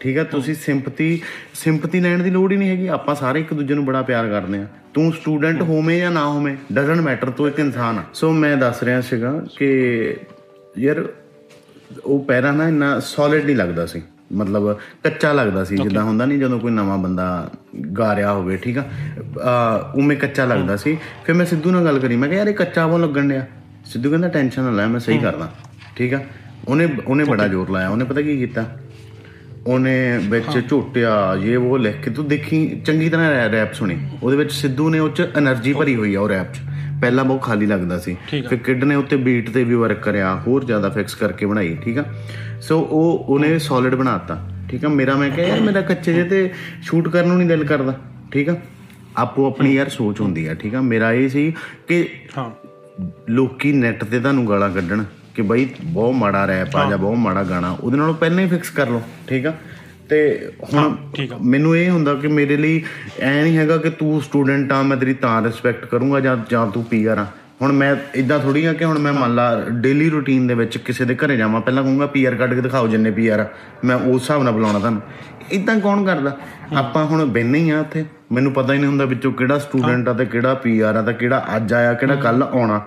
[0.00, 0.24] ਠੀਕ ਆ?
[0.24, 1.20] ਤੁਸੀਂ ਸਿੰਪਥੀ
[1.54, 4.58] ਸਿੰਪਥੀ ਲੈਣ ਦੀ ਲੋੜ ਹੀ ਨਹੀਂ ਹੈਗੀ ਆਪਾਂ ਸਾਰੇ ਇੱਕ ਦੂਜੇ ਨੂੰ ਬੜਾ ਪਿਆਰ ਕਰਦੇ
[4.58, 8.56] ਆ। ਤੂੰ ਸਟੂਡੈਂਟ ਹੋਵੇਂ ਜਾਂ ਨਾ ਹੋਵੇਂ ਡਸਨਟ ਮੈਟਰ ਤੂੰ ਇੱਕ ਇਨਸਾਨ ਆ। ਸੋ ਮੈਂ
[8.56, 10.16] ਦੱਸ ਰਿਹਾ ਸੀਗਾ ਕਿ
[10.78, 11.04] ਯਾਰ
[12.04, 14.02] ਉਹ ਪਹਿਲਾਂ ਨਾ ਇੰਨਾ ਸੋਲਿਡ ਨਹੀਂ ਲੱਗਦਾ ਸੀ।
[14.32, 14.72] ਮਤਲਬ
[15.04, 17.26] ਕੱਚਾ ਲੱਗਦਾ ਸੀ ਜਿੱਦਾਂ ਹੁੰਦਾ ਨਹੀਂ ਜਦੋਂ ਕੋਈ ਨਵਾਂ ਬੰਦਾ
[17.98, 18.84] ਗਾ ਰਿਹਾ ਹੋਵੇ ਠੀਕ ਆ?
[19.94, 22.86] ਉਵੇਂ ਕੱਚਾ ਲੱਗਦਾ ਸੀ। ਫਿਰ ਮੈਂ ਸਿੱਧੂ ਨਾਲ ਗੱਲ ਕਰੀ ਮੈਂ ਕਿਹਾ ਯਾਰ ਇਹ ਕੱਚਾ
[22.86, 23.46] ਬੋਲ ਲੱਗਣ ਡਿਆ?
[23.86, 25.48] ਸਿੱਧੂ ਕਹਿੰਦਾ ਟੈਨਸ਼ਨ ਨਾ ਲੈ ਮੈਂ ਸਹੀ ਕਰਦਾ
[25.96, 26.20] ਠੀਕ ਆ?
[26.68, 28.64] ਉਹਨੇ ਉਹਨੇ ਬੜਾ ਜ਼ੋਰ ਲਾਇਆ। ਉਹਨੇ ਪਤਾ ਕੀ ਕੀਤਾ?
[29.66, 31.10] ਉਹਨੇ ਵਿੱਚ ਝੋਟਿਆ
[31.42, 35.08] ਇਹ ਉਹ ਲਿਖ ਕੇ ਤੂੰ ਦੇਖੀ ਚੰਗੀ ਤਰ੍ਹਾਂ ਰੈਪ ਸੁਣੀ। ਉਹਦੇ ਵਿੱਚ ਸਿੱਧੂ ਨੇ ਉਹ
[35.08, 36.58] ਚ એનર્ਜੀ ਭਰੀ ਹੋਈ ਆ ਉਹ ਰੈਪ ਚ।
[37.02, 40.64] ਪਹਿਲਾਂ ਬਹੁਤ ਖਾਲੀ ਲੱਗਦਾ ਸੀ। ਫਿਰ ਕਿਡ ਨੇ ਉੱਤੇ ਬੀਟ ਤੇ ਵੀ ਵਰਕ ਕਰਿਆ ਹੋਰ
[40.64, 42.04] ਜ਼ਿਆਦਾ ਫਿਕਸ ਕਰਕੇ ਬਣਾਈ ਠੀਕ ਆ?
[42.60, 44.38] ਸੋ ਉਹ ਉਹਨੇ ਸੋਲਿਡ ਬਣਾਤਾ
[44.70, 44.88] ਠੀਕ ਆ?
[44.88, 46.48] ਮੇਰਾ ਮੈਂ ਕਿਹਾ ਯਾਰ ਮੇਰਾ ਕੱਚੇ ਜੇ ਤੇ
[46.82, 47.94] ਸ਼ੂਟ ਕਰਨ ਨੂੰ ਨਹੀਂ ਦਿਲ ਕਰਦਾ
[48.32, 48.56] ਠੀਕ ਆ?
[49.16, 50.80] ਆਪੋ ਆਪਣੀ ਯਾਰ ਸੋਚ ਹੁੰਦੀ ਆ ਠੀਕ ਆ?
[50.82, 51.52] ਮੇਰਾ ਇਹ ਸੀ
[51.88, 52.06] ਕਿ
[52.38, 52.50] ਹਾਂ।
[53.30, 55.04] ਲੋਕੀ ਨੈਟ ਤੇ ਤੁਹਾਨੂੰ ਗਾਲਾਂ ਕੱਢਣ
[55.34, 58.70] ਕਿ ਬਈ ਬਹੁਤ ਮਾੜਾ ਰੈਪ ਆ ਜਾਂ ਬਹੁਤ ਮਾੜਾ ਗਾਣਾ ਉਹਦੇ ਨਾਲੋਂ ਪਹਿਲਾਂ ਹੀ ਫਿਕਸ
[58.70, 59.52] ਕਰ ਲਓ ਠੀਕ ਆ?
[60.12, 60.96] ਤੇ ਹੁਣ।
[61.42, 62.82] ਮੈਨੂੰ ਇਹ ਹੁੰਦਾ ਕਿ ਮੇਰੇ ਲਈ
[63.20, 66.84] ਐ ਨਹੀਂ ਹੈਗਾ ਕਿ ਤੂੰ ਸਟੂਡੈਂਟ ਆ ਮੈਂ ਤੇਰੀ ਤਾਂ ਰਿਸਪੈਕਟ ਕਰੂੰਗਾ ਜਾਂ ਜਾਂ ਤੂੰ
[66.84, 67.26] ਪੀਆਰ ਆ।
[67.62, 71.04] ਹੁਣ ਮੈਂ ਇਦਾਂ ਥੋੜੀ ਆ ਕਿ ਹੁਣ ਮੈਂ ਮੰਨ ਲਾ ਡੇਲੀ ਰੂਟੀਨ ਦੇ ਵਿੱਚ ਕਿਸੇ
[71.04, 73.46] ਦੇ ਘਰੇ ਜਾਵਾਂ ਪਹਿਲਾਂ ਕਹੂੰਗਾ ਪੀਆਰ ਕੱਢ ਕੇ ਦਿਖਾਓ ਜਿੰਨੇ ਪੀਆਰ ਆ।
[73.84, 75.02] ਮੈਂ ਉਸ ਹਿਸਾਬ ਨਾਲ ਬੁਲਾਉਣਾ ਤੁਹਾਨੂੰ।
[75.50, 76.36] ਇਦਾਂ ਕੌਣ ਕਰਦਾ?
[76.76, 80.12] ਆਪਾਂ ਹੁਣ ਬੈਨੇ ਹੀ ਆ ਉੱਥੇ। ਮੈਨੂੰ ਪਤਾ ਹੀ ਨਹੀਂ ਹੁੰਦਾ ਵਿੱਚੋਂ ਕਿਹੜਾ ਸਟੂਡੈਂਟ ਆ
[80.12, 82.80] ਤੇ ਕਿਹੜਾ ਪੀਆਰ ਆ ਤੇ ਕਿਹੜਾ ਅੱਜ ਆਇਆ ਕਿਹੜਾ ਕੱਲ ਆਉਣਾ।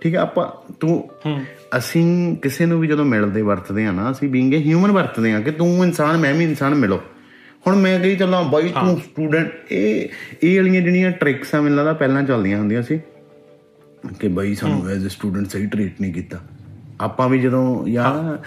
[0.00, 0.46] ਠੀਕ ਹੈ ਆਪਾਂ
[0.80, 0.92] ਤੂੰ
[1.78, 5.40] ਅਸੀਂ ਕਿਸੇ ਨੂੰ ਵੀ ਜਦੋਂ ਮਿਲਦੇ ਵਰਤਦੇ ਆ ਨਾ ਅਸੀਂ ਬੀਇੰਗ ਅ ਹਿਊਮਨ ਵਰਤਦੇ ਆ
[5.40, 7.00] ਕਿ ਤੂੰ ਇਨਸਾਨ ਮੈਂ ਵੀ ਇਨਸਾਨ ਮਿਲੋ।
[7.66, 10.08] ਹੁਣ ਮੈਂ ਕਹੀ ਚੱਲਾਂ ਬਾਈ ਤੂੰ ਸਟੂਡੈਂਟ ਇਹ
[10.42, 13.00] ਇਹ ਵਾਲੀਆਂ ਜਿਹੜੀਆਂ ਟ੍ਰਿਕਸ ਆ ਮੈਨੂੰ ਲੱਗਦਾ ਪਹਿਲਾਂ ਚੱਲਦੀਆਂ ਹੁੰਦੀਆਂ ਸੀ
[14.20, 16.40] ਕਿ ਬਾਈ ਸਾਨੂੰ ਐਜ਼ ਅ ਸਟੂਡੈਂਟ ਸਹੀ ਟ੍ਰੀਟ ਨਹੀਂ ਕੀਤਾ।
[17.00, 18.38] ਆਪਾਂ ਵੀ ਜਦੋਂ ਯਾਰ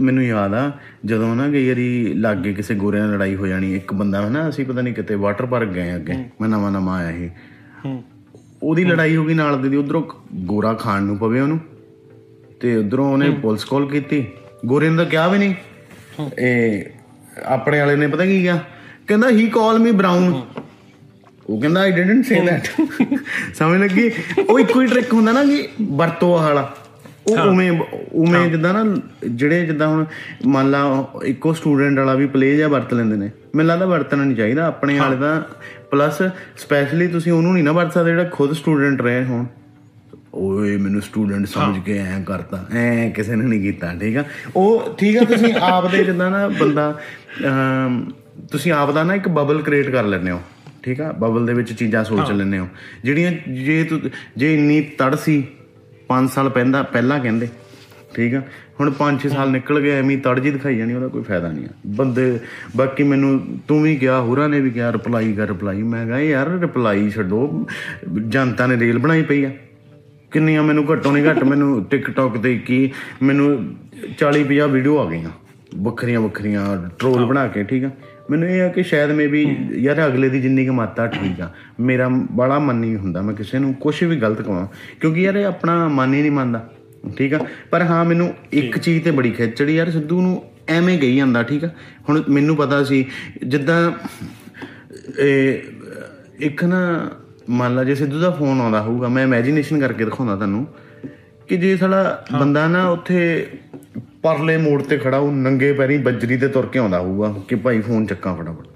[0.00, 0.70] ਮੈਨੂੰ ਯਾਦ ਆ
[1.04, 4.64] ਜਦੋਂ ਨਾ ਕਈ ਵਾਰੀ ਲਾਗੇ ਕਿਸੇ ਗੋਰਿਆਂ ਨਾਲ ਲੜਾਈ ਹੋ ਜਾਣੀ ਇੱਕ ਬੰਦਾ ਹਨਾ ਅਸੀਂ
[4.66, 7.30] ਪਤਾ ਨਹੀਂ ਕਿਤੇ ਵਾਟਰ ਪਾਰਕ ਗਏ ਅੱਗੇ ਮੈਂ ਨਵਾਂ ਨਵਾਂ ਆਇਆ ਸੀ।
[8.64, 10.02] ਉਹਦੀ ਲੜਾਈ ਹੋ ਗਈ ਨਾਲ ਦੀ ਉਧਰੋਂ
[10.34, 11.60] ਗੋਰਾ ਖਾਣ ਨੂੰ ਪਵੇ ਉਹਨੂੰ।
[12.60, 14.26] ਤੇ ਉਧਰੋਂ ਉਹਨੇ ਪੁਲਿਸ ਕਾਲ ਕੀਤੀ।
[14.66, 15.54] ਗੋਰੇ ਨੇ ਤਾਂ ਕਿਹਾ ਵੀ ਨਹੀਂ।
[16.38, 16.84] ਇਹ
[17.44, 18.58] ਆਪਣੇ ਵਾਲੇ ਨੇ ਪਤਾ ਕੀ ਕਿਹਾ?
[19.06, 20.42] ਕਹਿੰਦਾ ਹੀ ਕਾਲ ਮੀ ਬ੍ਰਾਊਨ
[21.46, 22.68] ਉਹ ਕਹਿੰਦਾ ਆਈ ਡਿਡਨਟ ਸੇ ਦੈਟ
[23.54, 24.10] ਸਮਝ ਲੱਗੀ?
[24.48, 26.76] ਉਹ ਇੱਕੋ ਹੀ ਟ੍ਰਿਕ ਹੁੰਦਾ ਨਾ ਕਿ ਵਰਤੋ ਵਾਲਾ।
[27.26, 27.70] ਉਹ ਉਵੇਂ
[28.12, 30.04] ਉਵੇਂ ਜਿੱਦਾਂ ਨਾ ਜਿਹੜੇ ਜਿੱਦਾਂ ਹੁਣ
[30.46, 30.82] ਮੰਨ ਲਾ
[31.24, 34.98] ਇੱਕੋ ਸਟੂਡੈਂਟ ਵਾਲਾ ਵੀ ਪਲੇ ਜਾਂ ਵਰਤ ਲੈਂਦੇ ਨੇ। ਮੈਨੂੰ ਲੱਗਦਾ ਵਰਤਣਾ ਨਹੀਂ ਚਾਹੀਦਾ। ਆਪਣੇ
[34.98, 35.46] ਵਾਲੇ ਦਾ
[35.94, 36.22] ਪਲੱਸ
[36.58, 39.44] ਸਪੈਸ਼ਲੀ ਤੁਸੀਂ ਉਹਨੂੰ ਨਹੀਂ ਨਾ ਵਰਤ ਸਕਦੇ ਜਿਹੜਾ ਖੁਦ ਸਟੂਡੈਂਟ ਰਹੇ ਹੋਣ।
[40.34, 44.24] ਓਏ ਮੈਨੂੰ ਸਟੂਡੈਂਟ ਸਮਝ ਕੇ ਐ ਕਰਤਾ ਐ ਕਿਸੇ ਨੇ ਨਹੀਂ ਕੀਤਾ ਠੀਕ ਆ?
[44.56, 46.92] ਉਹ ਠੀਕ ਆ ਤੁਸੀਂ ਆਪ ਦੇ ਜਿੱਦਾਂ ਨਾ ਬੰਦਾ
[48.50, 50.40] ਤੁਸੀਂ ਆਪ ਦਾ ਨਾ ਇੱਕ ਬਬਲ ਕ੍ਰੀਏਟ ਕਰ ਲੈਂਦੇ ਹੋ
[50.82, 51.10] ਠੀਕ ਆ?
[51.12, 52.66] ਬਬਲ ਦੇ ਵਿੱਚ ਚੀਜ਼ਾਂ ਸੋਚ ਲੈਂਦੇ ਹੋ।
[53.04, 53.84] ਜਿਹੜੀਆਂ ਜੇ
[54.36, 55.36] ਜੇ ਇੰਨੀ ਤੜ ਸੀ
[56.10, 57.48] 5 ਸਾਲ ਪਹਿਲਾਂ ਪਹਿਲਾਂ ਕਹਿੰਦੇ
[58.14, 58.42] ਠੀਕ ਆ?
[58.80, 61.64] ਹੁਣ 5-6 ਸਾਲ ਨਿਕਲ ਗਏ ਐਵੇਂ ਹੀ ਤੜ ਜੀ ਦਿਖਾਈ ਜਾਣੀ ਉਹਦਾ ਕੋਈ ਫਾਇਦਾ ਨਹੀਂ
[61.64, 62.24] ਆ। ਬੰਦੇ
[62.76, 63.30] ਬਾਕੀ ਮੈਨੂੰ
[63.68, 67.66] ਤੂੰ ਵੀ ਕਿਹਾ ਹੋਰਾਂ ਨੇ ਵੀ ਕਿਹਾ ਰਿਪਲਾਈ ਕਰ ਰਿਪਲਾਈ ਮੈਂ ਕਿਹਾ ਯਾਰ ਰਿਪਲਾਈ ਛੱਡੋ
[68.28, 69.50] ਜਨਤਾ ਨੇ ਰੇਲ ਬਣਾਈ ਪਈ ਆ।
[70.30, 72.78] ਕਿੰਨੀਆਂ ਮੈਨੂੰ ਘੱਟੋ ਨਹੀਂ ਘੱਟ ਮੈਨੂੰ ਟਿਕਟੌਕ ਤੇ ਕੀ
[73.22, 73.48] ਮੈਨੂੰ
[74.18, 75.30] 40 50 ਵੀਡੀਓ ਆ ਗਈਆਂ।
[75.82, 76.64] ਵੱਖਰੀਆਂ ਵੱਖਰੀਆਂ
[76.98, 77.90] ਟ੍ਰੋਲ ਬਣਾ ਕੇ ਠੀਕ ਆ?
[78.30, 79.44] ਮੈਨੂੰ ਇਹ ਆ ਕਿ ਸ਼ਾਇਦ ਮੇ ਵੀ
[79.78, 83.72] ਯਾਰ ਅਗਲੇ ਦੀ ਜਿੰਨੀ ਕਮਾਤਾ ਠੀਕ ਆ ਮੇਰਾ ਬੜਾ ਮਨ ਨਹੀਂ ਹੁੰਦਾ ਮੈਂ ਕਿਸੇ ਨੂੰ
[83.74, 84.66] ਕੁਝ ਵੀ ਗਲਤ ਕਹਾਂ
[85.00, 86.68] ਕਿਉਂਕਿ ਯਾਰ ਇਹ ਆਪਣਾ ਮਨ ਹੀ ਨਹੀਂ ਮੰਨਦਾ।
[87.16, 87.38] ਠੀਕ ਆ?
[87.70, 91.64] ਪਰ ਹਾਂ ਮੈਨੂੰ ਇੱਕ ਚੀਜ਼ ਤੇ ਬੜੀ ਖਿੱਚੜੀ ਯਾਰ ਸਿੱਧੂ ਨੂੰ ਐਵੇਂ ਗਈ ਜਾਂਦਾ ਠੀਕ
[91.64, 91.68] ਆ?
[92.08, 93.04] ਹੁਣ ਮੈਨੂੰ ਪਤਾ ਸੀ
[93.44, 93.80] ਜਿੱਦਾਂ
[95.20, 95.62] ਇਹ
[96.40, 96.80] ਇੱਕ ਨਾ
[97.50, 100.66] ਮੰਨ ਲਾ ਜੇ ਸਿੱਧੂ ਦਾ ਫੋਨ ਆਉਂਦਾ ਹੋਊਗਾ ਮੈਂ ਇਮੇਜਿਨੇਸ਼ਨ ਕਰਕੇ ਦਿਖਾਉਂਦਾ ਤੁਹਾਨੂੰ
[101.48, 103.46] ਕਿ ਜੇ ਸਾਲਾ ਬੰਦਾ ਨਾ ਉੱਥੇ
[104.22, 107.80] ਪਰਲੇ ਮੋੜ ਤੇ ਖੜਾ ਉਹ ਨੰਗੇ ਪੈਰੀ ਬੱਜਰੀ ਤੇ ਤੁਰ ਕੇ ਆਉਂਦਾ ਹੋਊਗਾ ਕਿ ਭਾਈ
[107.80, 108.66] ਫੋਨ ਚੱਕਾਂ ਫਟਾਫਟ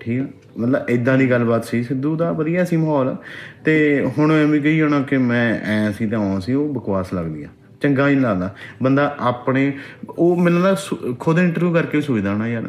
[0.00, 0.26] ਠੀਕ ਆ?
[0.58, 3.16] ਮਤਲਬ ਇਦਾਂ ਦੀ ਗੱਲਬਾਤ ਸੀ ਸਿੱਧੂ ਦਾ ਵਧੀਆ ਸੀ ਮਾਹੌਲ।
[3.64, 7.42] ਤੇ ਹੁਣ ਐਵੇਂ ਕਹੀ ਜਾਣਾ ਕਿ ਮੈਂ ਐ ਸੀ ਤਾਂ ਆਉਂ ਸੀ ਉਹ ਬਕਵਾਸ ਲੱਗਦੀ
[7.42, 7.46] ਆ।
[7.82, 9.72] ਚੰਗਾ ਹੀ ਲੱਗਦਾ। ਬੰਦਾ ਆਪਣੇ
[10.18, 12.62] ਉਹ ਮੈਨੂੰ ਸੁ- ਖੁਦ ਇੰਟਰਵਿਊ ਕਰਕੇ ਸੋਚਦਾ ਹੋਣਾ ਯਾਰ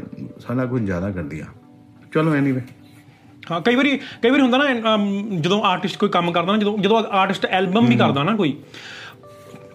[0.47, 1.45] ਸਾਲਾ ਕੁਝ ਜ਼ਿਆਦਾ ਕਰਦੀ ਆ।
[2.13, 2.61] ਚਲੋ ਐਨੀਵੇ
[3.51, 4.97] ਹਾਂ ਕਈ ਵਾਰੀ ਕਈ ਵਾਰੀ ਹੁੰਦਾ ਨਾ
[5.39, 8.57] ਜਦੋਂ ਆਰਟਿਸਟ ਕੋਈ ਕੰਮ ਕਰਦਾ ਨਾ ਜਦੋਂ ਜਦੋਂ ਆਰਟਿਸਟ ਐਲਬਮ ਵੀ ਕਰਦਾ ਨਾ ਕੋਈ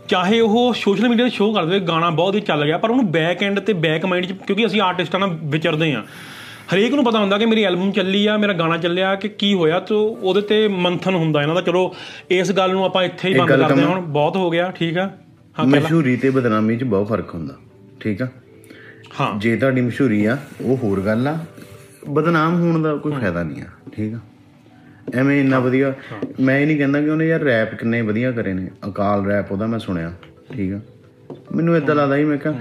[0.08, 3.10] ਚਾਹੇ ਉਹ ਸੋਸ਼ਲ ਮੀਡੀਆ ਤੇ ਸ਼ੋਅ ਕਰਦੇ ਹੋਏ ਗਾਣਾ ਬਹੁਤ ਹੀ ਚੱਲ ਗਿਆ ਪਰ ਉਹਨੂੰ
[3.10, 6.04] ਬੈਕ ਐਂਡ ਤੇ ਬੈਕ ਮਾਈਂਡ ਚ ਕਿਉਂਕਿ ਅਸੀਂ ਆਰਟਿਸਟਾਂ ਨਾਲ ਵਿਚਰਦੇ ਆ।
[6.72, 9.78] ਹਰੇਕ ਨੂੰ ਪਤਾ ਹੁੰਦਾ ਕਿ ਮੇਰੀ ਐਲਬਮ ਚੱਲੀ ਆ ਮੇਰਾ ਗਾਣਾ ਚੱਲਿਆ ਕਿ ਕੀ ਹੋਇਆ
[9.80, 11.92] ਤੇ ਉਹਦੇ ਤੇ ਮੰਥਨ ਹੁੰਦਾ ਇਹਨਾਂ ਦਾ। ਚਲੋ
[12.30, 15.08] ਇਸ ਗੱਲ ਨੂੰ ਆਪਾਂ ਇੱਥੇ ਹੀ ਬੰਦ ਕਰਦੇ ਹਾਂ ਹੁਣ। ਬਹੁਤ ਹੋ ਗਿਆ ਠੀਕ ਆ?
[15.56, 17.54] ਹਾਂ। ਮਸ਼ਹੂਰੀ ਤੇ ਬਦਨਾਮੀ 'ਚ ਬਹੁਤ ਫ਼ਰਕ ਹੁੰਦਾ
[18.00, 18.28] ਠੀਕ ਆ?
[19.20, 21.38] ਹਾਂ। ਜੇ ਤੁਹਾਡੀ ਮਸ਼ਹੂਰੀ ਆ ਉਹ ਹੋਰ ਗੱਲ ਆ।
[22.08, 24.18] ਬਦਨਾਮ ਹੋਣ ਦਾ ਕੋਈ ਫਾਇਦਾ ਨਹੀਂ ਆ ਠੀਕ ਆ?
[25.14, 25.92] ਐਵੇਂ ਇੰਨਾ ਵਧੀਆ
[26.40, 29.66] ਮੈਂ ਇਹ ਨਹੀਂ ਕਹਿੰਦਾ ਕਿ ਉਹਨੇ ਯਾਰ ਰੈਪ ਕਿੰਨੇ ਵਧੀਆ ਕਰੇ ਨੇ। ਅਕਾਲ ਰੈਪ ਉਹਦਾ
[29.66, 30.12] ਮੈਂ ਸੁਣਿਆ
[30.52, 30.80] ਠੀਕ ਆ?
[31.54, 32.54] ਮੈਨੂੰ ਇਦਾਂ ਲੱਗਦਾ ਸੀ ਮੈਂ ਕਿਹਾ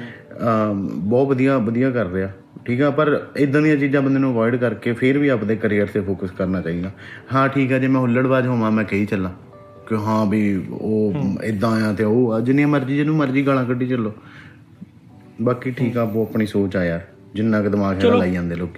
[0.74, 2.30] ਬਹੁਤ ਵਧੀਆ ਵਧੀਆ ਕਰ ਰਿਹਾ।
[2.68, 6.02] ਠੀਕ ਆ ਪਰ ਇਦਾਂ ਦੀਆਂ ਚੀਜ਼ਾਂ ਬੰਦੇ ਨੂੰ ਅਵੋਇਡ ਕਰਕੇ ਫਿਰ ਵੀ ਆਪਣੇ ਕੈਰੀਅਰ ਤੇ
[6.02, 6.92] ਫੋਕਸ ਕਰਨਾ ਚਾਹੀਦਾ।
[7.34, 9.32] ਹਾਂ ਠੀਕ ਆ ਜੇ ਮੈਂ ਹੁੱਲੜਬਾਜ਼ ਹੋਵਾਂ ਮੈਂ ਕਹੀ ਚੱਲਾਂ
[9.88, 13.88] ਕਿ ਹਾਂ ਵੀ ਉਹ ਇਦਾਂ ਆ ਤੇ ਉਹ ਆ ਜਿੰਨੀ ਮਰਜ਼ੀ ਜਿਹਨੂੰ ਮਰਜ਼ੀ ਗਾਲਾਂ ਕੱਢੀ
[13.88, 14.14] ਚੱਲੋ।
[15.42, 17.02] ਬਾਕੀ ਠੀਕ ਆ ਉਹ ਆਪਣੀ ਸੋਚ ਆ ਯਾਰ
[17.36, 18.78] ਜਿੰਨਾ ਕੁ ਦਿਮਾਗ ਹੈਗਾ ਲਾਈ ਜਾਂਦੇ ਲੋਕ।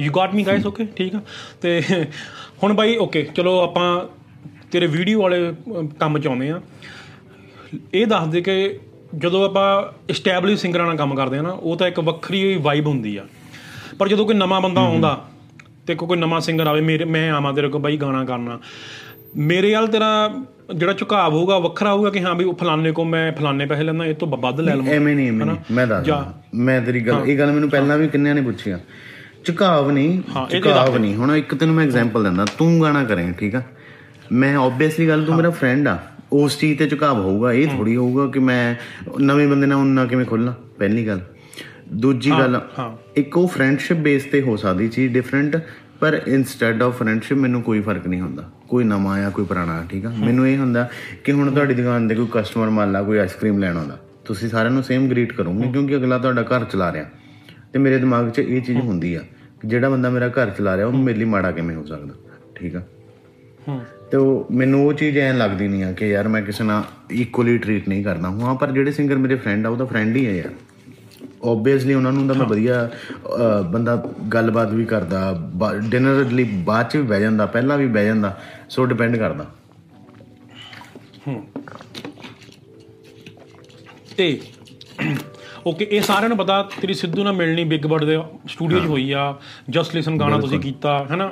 [0.00, 1.20] You got me guys okay ਠੀਕ ਆ।
[1.60, 1.80] ਤੇ
[2.62, 3.88] ਹੁਣ ਬਾਈ ਓਕੇ ਚਲੋ ਆਪਾਂ
[4.70, 5.52] ਤੇਰੇ ਵੀਡੀਓ ਵਾਲੇ
[6.00, 6.60] ਕੰਮ ਚ ਆਉਂਦੇ ਆ।
[7.94, 8.78] ਇਹ ਦੱਸ ਦੇ ਕਿ
[9.14, 9.66] ਜਦੋਂ ਆਪਾਂ
[10.10, 13.24] ਐਸਟੈਬਲਿਸ਼ ਸਿੰਗਰਾਂ ਨਾਲ ਕੰਮ ਕਰਦੇ ਆ ਨਾ ਉਹ ਤਾਂ ਇੱਕ ਵੱਖਰੀ ਵਾਈਬ ਹੁੰਦੀ ਆ।
[13.98, 15.24] ਪਰ ਜਦੋਂ ਕੋਈ ਨਵਾਂ ਬੰਦਾ ਆਉਂਦਾ
[15.86, 18.58] ਤੇ ਕੋਈ ਨਵਾਂ ਸਿੰਗਰ ਆਵੇ ਮੇਰੇ ਮੈਂ ਆਵਾਂ ਤੇਰੇ ਕੋਲ ਬਾਈ ਗਾਣਾ ਕਰਨਾ।
[19.36, 20.08] ਮੇਰੇ ਵੱਲ ਤੇਰਾ
[20.74, 24.04] ਜਿਹੜਾ ਝੁਕਾਅ ਹੋਊਗਾ ਵੱਖਰਾ ਹੋਊਗਾ ਕਿ ਹਾਂ ਵੀ ਉਹ ਫਲਾਣੇ ਕੋ ਮੈਂ ਫਲਾਣੇ ਪੈਸੇ ਲੈਂਦਾ
[24.04, 27.38] ਇਹ ਤੋਂ ਵੱਧ ਲੈ ਲਵਾਂ। ਐਵੇਂ ਨਹੀਂ ਐਵੇਂ ਨਹੀਂ ਮੈਂ ਦੱਸਦਾ। ਮੈਂ ਤੇਰੀ ਗੱਲ ਇਹ
[27.38, 28.78] ਗੱਲ ਮੈਨੂੰ ਪਹਿਲਾਂ ਵੀ ਕਿੰਨਿਆਂ ਨੇ ਪੁੱਛਿਆ
[29.44, 33.62] ਝੁਕਾਵ ਨਹੀਂ ਝੁਕਾਵ ਨਹੀਂ। ਹੁਣ ਇੱਕ ਤੈਨੂੰ ਮੈਂ ਐਗਜ਼ਾਮਪਲ ਦਿੰਦਾ ਤੂੰ ਗਾਣਾ ਕਰੇ ਠੀਕ ਆ?
[34.32, 35.98] ਮੈਂ ਆਬਵੀਅਸਲੀ ਗੱਲ ਤੂੰ ਮੇਰਾ ਫਰੈਂਡ ਆ।
[36.32, 38.74] ਉਸ ਚੀਜ਼ ਤੇ ਝੁਕਾਵ ਹੋਊਗਾ ਇਹ ਥੋੜੀ ਹੋਊਗਾ ਕਿ ਮੈਂ
[39.20, 41.20] ਨਵੇਂ ਬੰਦੇ ਨਾਲ ਉਹਨਾਂ ਕਿਵੇਂ ਖੋਲਾਂ ਪਹਿਲੀ ਗੱਲ।
[41.92, 42.60] ਦੂਜੀ ਗੱਲ
[43.16, 45.56] ਇੱਕ ਉਹ ਫਰੈਂਡਸ਼ਿਪ ਬੇਸ ਤੇ ਹੋ ਸਕਦੀ ਚੀਜ਼ ਡਿਫਰੈਂਟ
[46.00, 50.06] ਪਰ ਇਨਸਟੈਡ ਆਫ ਫਰੈਂਡਸ਼ਿਪ ਮੈਨੂੰ ਕੋਈ ਫ਼ਰਕ ਨਹੀਂ ਹੁੰਦਾ। ਕੋਈ ਨਵਾਂ ਆ ਕੋਈ ਪੁਰਾਣਾ ਠੀਕ
[50.06, 50.10] ਆ?
[50.18, 50.88] ਮੈਨੂੰ ਇਹ ਹੁੰਦਾ
[51.24, 54.70] ਕਿ ਹੁਣ ਤੁਹਾਡੀ ਦੁਕਾਨ ਤੇ ਕੋਈ ਕਸਟਮਰ ਮੰਨ ਲਾ ਕੋਈ ਆਈਸਕ੍ਰੀਮ ਲੈਣ ਆਉਂਦਾ। ਤੁਸੀਂ ਸਾਰਿਆਂ
[54.70, 57.04] ਨੂੰ ਸੇਮ ਗ੍ਰੀਟ ਕਰੋਗੇ ਕਿਉਂਕਿ ਅਗਲਾ ਤੁਹਾਡਾ ਘਰ ਚਲਾ ਰਿਹਾ।
[57.72, 59.20] ਤੇ ਮੇਰੇ ਦਿਮਾਗ 'ਚ ਇਹ ਚੀਜ਼ ਹੁੰਦੀ ਆ
[59.60, 62.14] ਕਿ ਜਿਹੜਾ ਬੰਦਾ ਮੇਰਾ ਘਰ ਚਲਾ ਰਿਹਾ ਉਹਨੂੰ ਮੇਰੇ ਲਈ ਮਾੜਾ ਕਿਵੇਂ ਹੋ ਸਕਦਾ
[62.54, 62.82] ਠੀਕ ਆ?
[63.68, 66.84] ਹੂੰ। ਤੇ ਉਹ ਮੈਨੂੰ ਉਹ ਚੀਜ਼ ਐਂ ਲੱਗਦੀ ਨਹੀਂ ਆ ਕਿ ਯਾਰ ਮੈਂ ਕਿਸੇ ਨਾਲ
[67.20, 70.24] ਇਕੁਅਲੀ ਟਰੀਟ ਨਹੀਂ ਕਰਦਾ ਹਾਂ ਪਰ ਜਿਹੜੇ ਸਿੰਗਰ ਮੇਰੇ ਫਰੈਂਡ ਆ ਉਹ ਤਾਂ ਫਰੈਂਡ ਹੀ
[70.26, 70.50] ਆ ਯਾਰ।
[71.50, 72.88] ਓਬਵੀਅਸਲੀ ਉਹਨਾਂ ਨੂੰ ਤਾਂ ਮੈਂ ਵਧੀਆ
[73.72, 73.96] ਬੰਦਾ
[74.34, 75.20] ਗੱਲਬਾਤ ਵੀ ਕਰਦਾ
[75.90, 78.36] ਡਿਨਰ ਲਈ ਬਾਅਦ ਚ ਵੀ ਬਹਿ ਜਾਂਦਾ ਪਹਿਲਾਂ ਵੀ ਬਹਿ ਜਾਂਦਾ
[78.70, 79.46] ਸੋ ਡਿਪੈਂਡ ਕਰਦਾ।
[84.16, 84.38] ਤੇ
[85.66, 88.18] ਓਕੇ ਇਹ ਸਾਰਿਆਂ ਨੂੰ ਪਤਾ ਤੇਰੀ ਸਿੱਧੂ ਨਾਲ ਮਿਲਣੀ ਬਿਗ ਬਰਡ ਦੇ
[88.48, 89.34] ਸਟੂਡੀਓ 'ਚ ਹੋਈ ਆ
[89.70, 91.30] ਜਸਟ ਲਿਸਨ ਗਾਣਾ ਤੁਸੀਂ ਕੀਤਾ ਹੈਨਾ?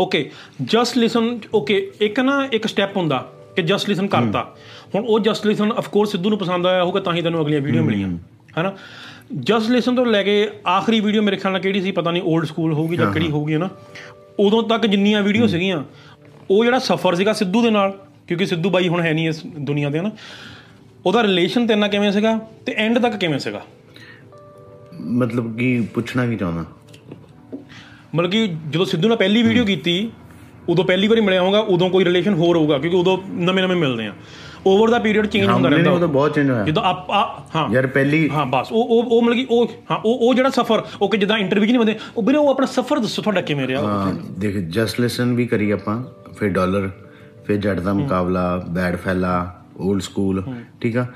[0.00, 0.30] ਓਕੇ
[0.62, 4.42] ਜਸਟ ਲਿਸਨ ਓਕੇ ਇੱਕ ਨਾ ਇੱਕ ਸਟੈਪ ਹੁੰਦਾ ਕਿ ਜਸਟ ਲਿਸਨ ਕਰਤਾ।
[4.94, 7.60] ਹੁਣ ਉਹ just listen of course Sidhu ਨੂੰ ਪਸੰਦ ਆਇਆ ਹੋਊਗਾ ਤਾਂ ਹੀ ਤੈਨੂੰ ਅਗਲੀਆਂ
[7.60, 8.08] ਵੀਡੀਓ ਮਿਲੀਆਂ
[8.58, 8.72] ਹੈਨਾ?
[9.40, 12.44] ਜਸਟ ਲਿਸਨ ਤੋਂ ਲੈ ਕੇ ਆਖਰੀ ਵੀਡੀਓ ਮੇਰੇ ਖਿਆਲ ਨਾਲ ਕਿਹੜੀ ਸੀ ਪਤਾ ਨਹੀਂ 올ਡ
[12.44, 13.68] ਸਕੂਲ ਹੋਊਗੀ ਜਾਂ ਕਿਹੜੀ ਹੋਊਗੀ ਨਾ
[14.38, 15.84] ਉਦੋਂ ਤੱਕ ਜਿੰਨੀਆਂ ਵੀਡੀਓ ਸੀਗੀਆਂ
[16.50, 19.90] ਉਹ ਜਿਹੜਾ ਸਫ਼ਰ ਸੀਗਾ ਸਿੱਧੂ ਦੇ ਨਾਲ ਕਿਉਂਕਿ ਸਿੱਧੂ ਬਾਈ ਹੁਣ ਹੈ ਨਹੀਂ ਇਸ ਦੁਨੀਆ
[19.90, 20.10] ਤੇ ਹਨਾ?
[21.06, 23.62] ਉਹਦਾ ਰਿਲੇਸ਼ਨ ਤੇਰੇ ਨਾਲ ਕਿਵੇਂ ਸੀਗਾ ਤੇ ਐਂਡ ਤੱਕ ਕਿਵੇਂ ਸੀਗਾ?
[25.00, 26.64] ਮਤਲਬ ਕਿ ਪੁੱਛਣਾ ਕੀ ਚਾਹੁੰਦਾ?
[28.14, 30.10] ਮਤਲਬ ਕਿ ਜਦੋਂ ਸਿੱਧੂ ਨਾਲ ਪਹਿਲੀ ਵੀਡੀਓ ਕੀਤੀ
[30.68, 34.06] ਉਦੋਂ ਪਹਿਲੀ ਵਾਰੀ ਮਿਲਿਆ ਹੋਊਗਾ ਉਦੋਂ ਕੋਈ ਰਿਲੇਸ਼ਨ ਹੋਰ ਹੋਊਗਾ ਕਿਉਂਕਿ ਉਦੋਂ ਨਵੇਂ ਨਵੇਂ ਮਿਲਦੇ
[34.06, 34.12] ਆ।
[34.66, 37.68] ਓਵਰ ਦਾ ਪੀਰੀਅਡ ਚੇਂਜ ਹੁੰਦਾ ਰਹਿੰਦਾ। ਉਹ ਤਾਂ ਬਹੁਤ ਚੇਂਜ ਹੋਇਆ। ਜਦੋਂ ਆਪ ਆ- ਹਾਂ।
[37.74, 40.82] ਯਾਰ ਪਹਿਲੀ ਹਾਂ ਬਸ। ਉਹ ਉਹ ਉਹ ਮਤਲਬ ਕਿ ਉਹ ਹਾਂ ਉਹ ਉਹ ਜਿਹੜਾ ਸਫ਼ਰ
[41.02, 43.80] ਉਹ ਕਿ ਜਿੱਦਾਂ ਇੰਟਰਵਿਊ ਨਹੀਂ ਬੰਦੇ ਉਹ ਵੀਰੇ ਉਹ ਆਪਣਾ ਸਫ਼ਰ ਦੱਸੋ ਤੁਹਾਡਾ ਕਿਵੇਂ ਰਿਹਾ?
[43.82, 46.02] ਹਾਂ ਦੇਖ ਜਸਟ ਲਿਸਨ ਵੀ ਕਰੀ ਆਪਾਂ
[46.38, 46.90] ਫਿਰ ਡਾਲਰ
[47.46, 50.42] ਫਿਰ ਜੱਟ ਦਾ ਮੁਕਾਬਲਾ ਬੈਡ ਫੈਲਾ 올ਡ ਸਕੂਲ
[50.80, 51.06] ਠੀਕ ਆ?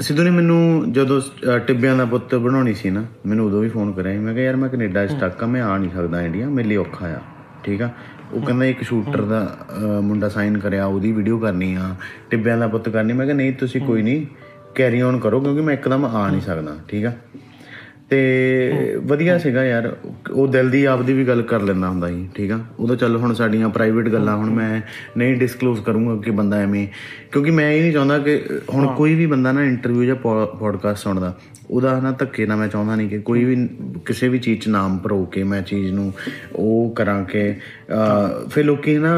[0.00, 1.20] ਸਿੱਧੂ ਨੇ ਮੈਨੂੰ ਜਦੋਂ
[1.66, 4.56] ਟਿੱਬਿਆਂ ਦਾ ਪੁੱਤ ਬਣਾਉਣੀ ਸੀ ਨਾ ਮੈਨੂੰ ਉਦੋਂ ਵੀ ਫੋਨ ਕਰਿਆ ਸੀ। ਮੈਂ ਕਿਹਾ ਯਾਰ
[4.56, 7.20] ਮੈਂ ਕੈਨੇਡਾ ਸਟੱਕ ਆ ਮੈਂ ਆ ਨਹੀਂ ਸਕਦਾ ਇੰਡੀਆ ਮੇਰੇ ਲਈ ਔਖਾ ਆ।
[7.64, 7.90] ਠੀਕ ਆ?
[8.32, 9.40] ਉਹ ਕਹਿੰਦਾ ਇੱਕ ਸ਼ੂਟਰ ਦਾ
[10.02, 11.94] ਮੁੰਡਾ ਸਾਈਨ ਕਰਿਆ ਉਹਦੀ ਵੀਡੀਓ ਕਰਨੀ ਆ
[12.30, 14.26] ਟਿੱਬਿਆਂ ਦਾ ਪੁੱਤ ਕਰਨੀ ਮੈਂ ਕਿਹਾ ਨਹੀਂ ਤੁਸੀਂ ਕੋਈ ਨਹੀਂ
[14.74, 17.12] ਕੈਰੀ ਔਨ ਕਰੋ ਕਿਉਂਕਿ ਮੈਂ ਇੱਕਦਮ ਆ ਨਹੀਂ ਸਕਦਾ। ਠੀਕ ਆ?
[18.10, 19.96] ਤੇ ਵਧੀਆ ਸੀਗਾ ਯਾਰ।
[20.30, 22.58] ਉਹ ਦਿਲ ਦੀ ਆਪਦੀ ਵੀ ਗੱਲ ਕਰ ਲੈਂਦਾ ਹੁੰਦਾ ਸੀ ਠੀਕ ਆ?
[22.78, 24.80] ਉਦੋਂ ਚੱਲ ਹੁਣ ਸਾਡੀਆਂ ਪ੍ਰਾਈਵੇਟ ਗੱਲਾਂ ਹੁਣ ਮੈਂ
[25.18, 26.86] ਨਹੀਂ ਡਿਸਕਲੋਜ਼ ਕਰੂੰਗਾ ਕਿ ਬੰਦਾ ਐਵੇਂ
[27.32, 28.40] ਕਿਉਂਕਿ ਮੈਂ ਇਹ ਨਹੀਂ ਚਾਹੁੰਦਾ ਕਿ
[28.74, 30.16] ਹੁਣ ਕੋਈ ਵੀ ਬੰਦਾ ਨਾ ਇੰਟਰਵਿਊ ਜਾਂ
[30.58, 31.34] ਪੋਡਕਾਸਟ ਸੁਣਦਾ
[31.70, 33.68] ਉਹਦਾ ਨਾ ਧੱਕੇ ਨਾ ਮੈਂ ਚਾਹੁੰਦਾ ਨਹੀਂ ਕਿ ਕੋਈ ਵੀ
[34.04, 36.12] ਕਿਸੇ ਵੀ ਚੀਜ਼ 'ਚ ਨਾਮ ਭਰੋ ਕੇ ਮੈਂ ਚੀਜ਼ ਨੂੰ
[36.56, 37.54] ਉਹ ਕਰਾਂ ਕਿ
[38.50, 39.14] ਫਿਰ ਲੋਕੀ ਨਾ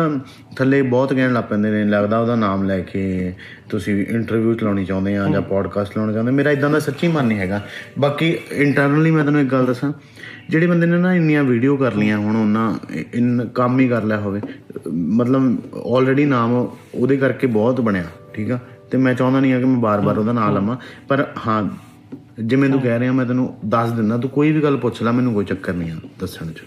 [0.57, 3.33] ਥੱਲੇ ਬਹੁਤ ਕਹਿਣ ਲੱਗ ਪੈਂਦੇ ਨੇ ਲੱਗਦਾ ਉਹਦਾ ਨਾਮ ਲੈ ਕੇ
[3.71, 7.39] ਤੁਸੀਂ ਇੰਟਰਵਿਊ ਚਲਾਉਣੀ ਚਾਹੁੰਦੇ ਆ ਜਾਂ ਪੋਡਕਾਸਟ ਚਲਾਉਣਾ ਚਾਹੁੰਦੇ ਮੇਰਾ ਇਦਾਂ ਦਾ ਸੱਚੀ ਮਨ ਨਹੀਂ
[7.39, 7.61] ਹੈਗਾ।
[7.99, 9.93] ਬਾਕੀ ਇੰਟਰਨਲੀ ਮੈਂ ਤੁਹਾਨੂੰ ਇੱਕ ਗੱਲ ਦੱਸਾਂ
[10.51, 12.73] ਜਿਹੜੇ ਬੰਦੇ ਨੇ ਨਾ ਇੰਨੀਆਂ ਵੀਡੀਓ ਕਰ ਲੀਆਂ ਹੁਣ ਉਹਨਾਂ
[13.15, 14.41] ਇਨ ਕੰਮ ਹੀ ਕਰ ਲਿਆ ਹੋਵੇ
[14.89, 16.55] ਮਤਲਬ ਆਲਰੇਡੀ ਨਾਮ
[16.95, 18.59] ਉਹਦੇ ਕਰਕੇ ਬਹੁਤ ਬਣਿਆ ਠੀਕ ਆ?
[18.91, 20.77] ਤੇ ਮੈਂ ਚਾਹੁੰਦਾ ਨਹੀਂ ਆ ਕਿ ਮੈਂ ਬਾਰ-ਬਾਰ ਉਹਦਾ ਨਾਮ ਲਵਾਂ
[21.09, 21.63] ਪਰ ਹਾਂ
[22.41, 25.33] ਜਿਵੇਂ ਤੂੰ ਕਹਿ ਰਿਹਾ ਮੈਂ ਤੈਨੂੰ ਦੱਸ ਦਿੰਦਾ ਤੂੰ ਕੋਈ ਵੀ ਗੱਲ ਪੁੱਛ ਲੈ ਮੈਨੂੰ
[25.35, 26.63] ਕੋਈ ਚੱਕਰ ਨਹੀਂ ਆ ਦੱਸਣ 'ਚ।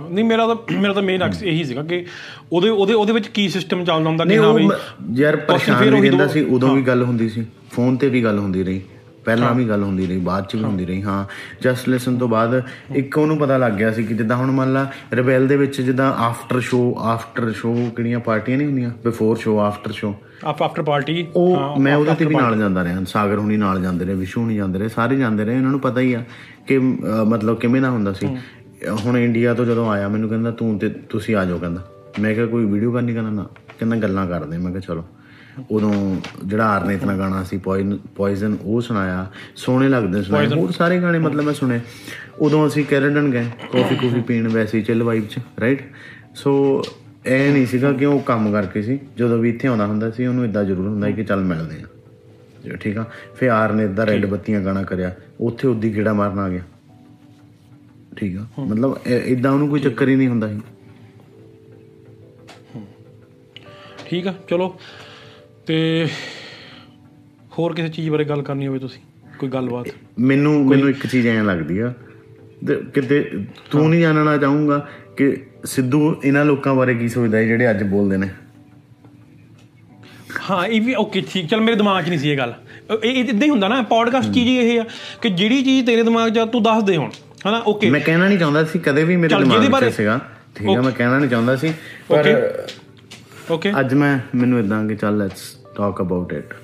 [0.00, 2.04] ਨਹੀਂ ਮੇਰਾ ਤਾਂ ਮੇਰਾ ਤਾਂ ਮੇਨ ਅਕਸ ਇਹੀ ਸੀਗਾ ਕਿ
[2.52, 4.68] ਉਹਦੇ ਉਹਦੇ ਉਹਦੇ ਵਿੱਚ ਕੀ ਸਿਸਟਮ ਚੱਲਦਾ ਹੁੰਦਾ ਕਿ ਨਹੀਂ ਹਾਂ ਬਈ
[5.22, 8.62] ਯਾਰ ਪਰੇਸ਼ਾਨ ਵੀ ਰਹਿੰਦਾ ਸੀ ਉਦੋਂ ਵੀ ਗੱਲ ਹੁੰਦੀ ਸੀ। ਫੋਨ ਤੇ ਵੀ ਗੱਲ ਹੁੰਦੀ
[8.62, 8.80] ਰਹੀ।
[9.24, 11.24] ਪਹਿਲਾਂ ਵੀ ਗੱਲ ਹੁੰਦੀ ਰਹੀ ਬਾਅਦ ਚ ਵੀ ਹੁੰਦੀ ਰਹੀ ਹਾਂ।
[11.62, 12.62] ਜਸਟ ਲਿਸਨ ਤੋਂ ਬਾਅਦ
[12.96, 16.12] ਇੱਕ ਉਹਨੂੰ ਪਤਾ ਲੱਗ ਗਿਆ ਸੀ ਕਿ ਜਿੱਦਾਂ ਹੁਣ ਮੰਨ ਲਾ ਰਿਬੈਲ ਦੇ ਵਿੱਚ ਜਿੱਦਾਂ
[16.24, 18.90] ਆਫਟਰ ਸ਼ੋ ਆਫਟਰ ਸ਼ੋ ਕਿਹੜੀਆਂ ਪਾਰਟੀਆਂ ਨਹੀਂ ਹੁੰਦੀਆਂ?
[19.04, 23.02] ਬਿਫੋਰ ਸ਼ੋ ਆਫਟਰ ਸ਼ੋ ਆਪ ਆਫਟਰ ਪਾਰਟੀ ਉਹ ਮੈਂ ਉਹਦੇ ਤੇ ਵੀ ਨਾਲ ਜਾਂਦਾ ਰਿਹਾ।
[23.04, 26.00] ਸਾਗਰ ਹੁਣੀ ਨਾਲ ਜਾਂਦੇ ਰਹੇ ਵਿਸ਼ੂ ਹੁਣੀ ਜਾਂਦੇ ਰਹੇ ਸਾਰੇ ਜਾਂਦੇ ਰਹੇ। ਇਹਨਾਂ ਨੂੰ ਪਤਾ
[26.00, 26.22] ਹੀ ਆ
[26.66, 28.26] ਕਿ ਮਤਲਬ ਕਿਵੇਂ ਦਾ ਹੁੰਦਾ ਸੀ।
[28.86, 31.88] ਹੁਣ ਇੰਡੀਆ ਤੋਂ ਜਦੋਂ ਆਇਆ ਮੈਨੂੰ ਕਹਿੰਦਾ ਤੂੰ ਤੇ ਤੁਸੀਂ ਆ ਜਾਓ ਕਹਿੰਦਾ।
[32.20, 33.12] ਮੈਂ ਕਿਹਾ ਕੋਈ ਵੀਡੀਓ ਕਰਨੀ?
[33.12, 33.46] ਕਹਿੰਦਾ ਨਾ।
[33.78, 35.04] ਕਹਿੰਦਾ ਗੱਲਾਂ ਕਰਦੇ। ਮੈਂ ਕਿਹਾ ਚਲੋ।
[35.70, 37.58] ਉਦੋਂ ਜਿਹੜਾ ਆਰਨੇਤ ਨਾਲ ਗਾਣਾ ਸੀ
[38.16, 41.80] ਪੋਇਜ਼ਨ ਉਹ ਸੁਣਾਇਆ। ਸੋਹਣੇ ਲੱਗਦੇ ਸੁਣਾਏ। ਹੋਰ ਸਾਰੇ ਗਾਣੇ ਮਤਲਬ ਮੈਂ ਸੁਣੇ
[42.38, 45.82] ਉਦੋਂ ਅਸੀਂ ਕੈਰੇਡਨ ਗਏ ਕਾਫੀ ਕੁਫੀ ਪੀਣ ਵੈਸੇ ਚਿਲ ਵਾਈਬ ਚ ਰਾਈਟ
[46.34, 46.82] ਸੋ
[47.26, 50.44] ਇਹ ਨਹੀਂ ਸੀਗਾ ਕਿ ਉਹ ਕੰਮ ਕਰਕੇ ਸੀ। ਜਦੋਂ ਵੀ ਇੱਥੇ ਆਉਂਦਾ ਹੁੰਦਾ ਸੀ ਉਹਨੂੰ
[50.44, 53.04] ਇਦਾਂ ਜ਼ਰੂਰ ਹੁੰਦਾ ਕਿ ਚੱਲ ਮਿਲਦੇ ਆ ਠੀਕ ਆ?
[53.34, 56.62] ਫਿਰ ਆਰ ਨੇ ਇਦਾਂ ਰੈੱਡ ਬੱਤੀਆਂ ਗਾਣਾ ਕਰਿਆ। ਉੱਥੇ ਉਦੀ ਕੀੜਾ ਮਾਰਨ ਆ ਗਿਆ।
[58.18, 60.60] ਠੀਕ ਆ। ਮਤਲਬ ਇਦਾਂ ਉਹਨੂੰ ਕੋਈ ਚੱਕਰ ਹੀ ਨਹੀਂ ਹੁੰਦਾ ਸੀ।
[64.06, 64.74] ਠੀਕ ਆ ਚਲੋ।
[65.66, 66.08] ਤੇ
[67.58, 69.00] ਹੋਰ ਕਿਸੇ ਚੀਜ਼ ਬਾਰੇ ਗੱਲ ਕਰਨੀ ਹੋਵੇ ਤੁਸੀਂ?
[69.38, 69.88] ਕੋਈ ਗੱਲਬਾਤ?
[70.18, 71.92] ਮੈਨੂੰ ਮੈਨੂੰ ਇੱਕ ਚੀਜ਼ ਐਂ ਲੱਗਦੀ ਆ।
[72.94, 73.20] ਕਿਤੇ
[73.70, 74.78] ਤੂੰ ਨਹੀਂ ਜਾਣਨਾ ਚਾਹੂੰਗਾ
[75.16, 78.28] ਕਿ ਸਿੱਧੂ ਇਹਨਾਂ ਲੋਕਾਂ ਬਾਰੇ ਕੀ ਸੋਚਦਾ ਹੈ ਜਿਹੜੇ ਅੱਜ ਬੋਲਦੇ ਨੇ।
[80.50, 82.54] ਹਾਂ ਇਹ ਵੀ ਓਕੇ ਠੀਕ। ਚਲ ਮੇਰੇ ਦਿਮਾਗ 'ਚ ਨਹੀਂ ਸੀ ਇਹ ਗੱਲ।
[83.04, 84.84] ਇਹ ਇਦਾਂ ਹੀ ਹੁੰਦਾ ਨਾ ਪੋਡਕਾਸਟ ਚੀਜ਼ ਇਹ ਆ
[85.22, 87.10] ਕਿ ਜਿਹੜੀ ਚੀਜ਼ ਤੇਰੇ ਦਿਮਾਗ 'ਚ ਤੂੰ ਦੱਸ ਦੇ ਹੁਣ।
[87.46, 90.18] ਹਨਾ ਓਕੇ ਮੈਂ ਕਹਿਣਾ ਨਹੀਂ ਚਾਹੁੰਦਾ ਸੀ ਕਦੇ ਵੀ ਮੇਰੇ ਦਿਮਾਗ ਬਾਰੇ- 'ਚ ਸੀਗਾ।
[90.54, 91.72] ਠੀਕ ਆ ਮੈਂ ਕਹਿਣਾ ਨਹੀਂ ਚਾਹੁੰਦਾ ਸੀ
[92.08, 92.28] ਪਰ
[93.50, 95.42] ਓਕੇ ਅੱਜ ਮੈਂ ਮੈਨੂੰ ਇਦਾਂ ਕਿ ਚੱਲ ਲੈਟਸ
[95.76, 96.54] ਟਾਕ ਅਬਾਊਟ ਇਟ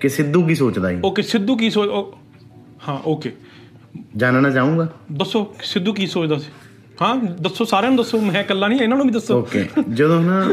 [0.00, 1.90] ਕਿ ਸਿੱਧੂ ਕੀ ਸੋਚਦਾ ਹੈ ਓਕੇ ਸਿੱਧੂ ਕੀ ਸੋਚ
[2.88, 3.32] ਹਾਂ ਓਕੇ
[4.16, 4.86] ਜਾਣਨਾ ਚਾਹੂੰਗਾ?
[5.12, 6.50] ਦੱਸੋ ਸਿੱਧੂ ਕੀ ਸੋਚਦਾ ਸੀ?
[7.02, 10.44] ਹਾਂ ਦੱਸੋ ਸਾਰਿਆਂ ਨੂੰ ਦੱਸੋ ਮੈਂ ਇਕੱਲਾ ਨਹੀਂ ਇਹਨਾਂ ਨੂੰ ਵੀ ਦੱਸੋ। ਓਕੇ ਜਦੋਂ ਨਾ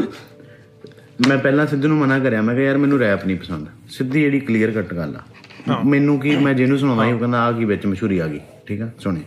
[1.28, 4.40] ਮੈਂ ਪਹਿਲਾਂ ਸਿੱਧੂ ਨੂੰ ਮਨਾ ਕਰਿਆ ਮੈਂ ਕਿਹਾ ਯਾਰ ਮੈਨੂੰ ਰੈਪ ਨਹੀਂ ਪਸੰਦ। ਸਿੱਧੀ ਜਿਹੜੀ
[4.40, 7.86] ਕਲੀਅਰ ਕੱਟ ਗੱਲ ਆ। ਮੈਨੂੰ ਕੀ ਮੈਂ ਜਿਹਨੂੰ ਸੁਣਾਉਂਦਾ ਸੀ ਉਹ ਕਹਿੰਦਾ ਆ ਕੀ ਵਿੱਚ
[7.86, 9.20] ਮਸ਼ਹੂਰੀ ਆ ਗਈ। ਠੀਕ ਆ ਸੁਣੇ।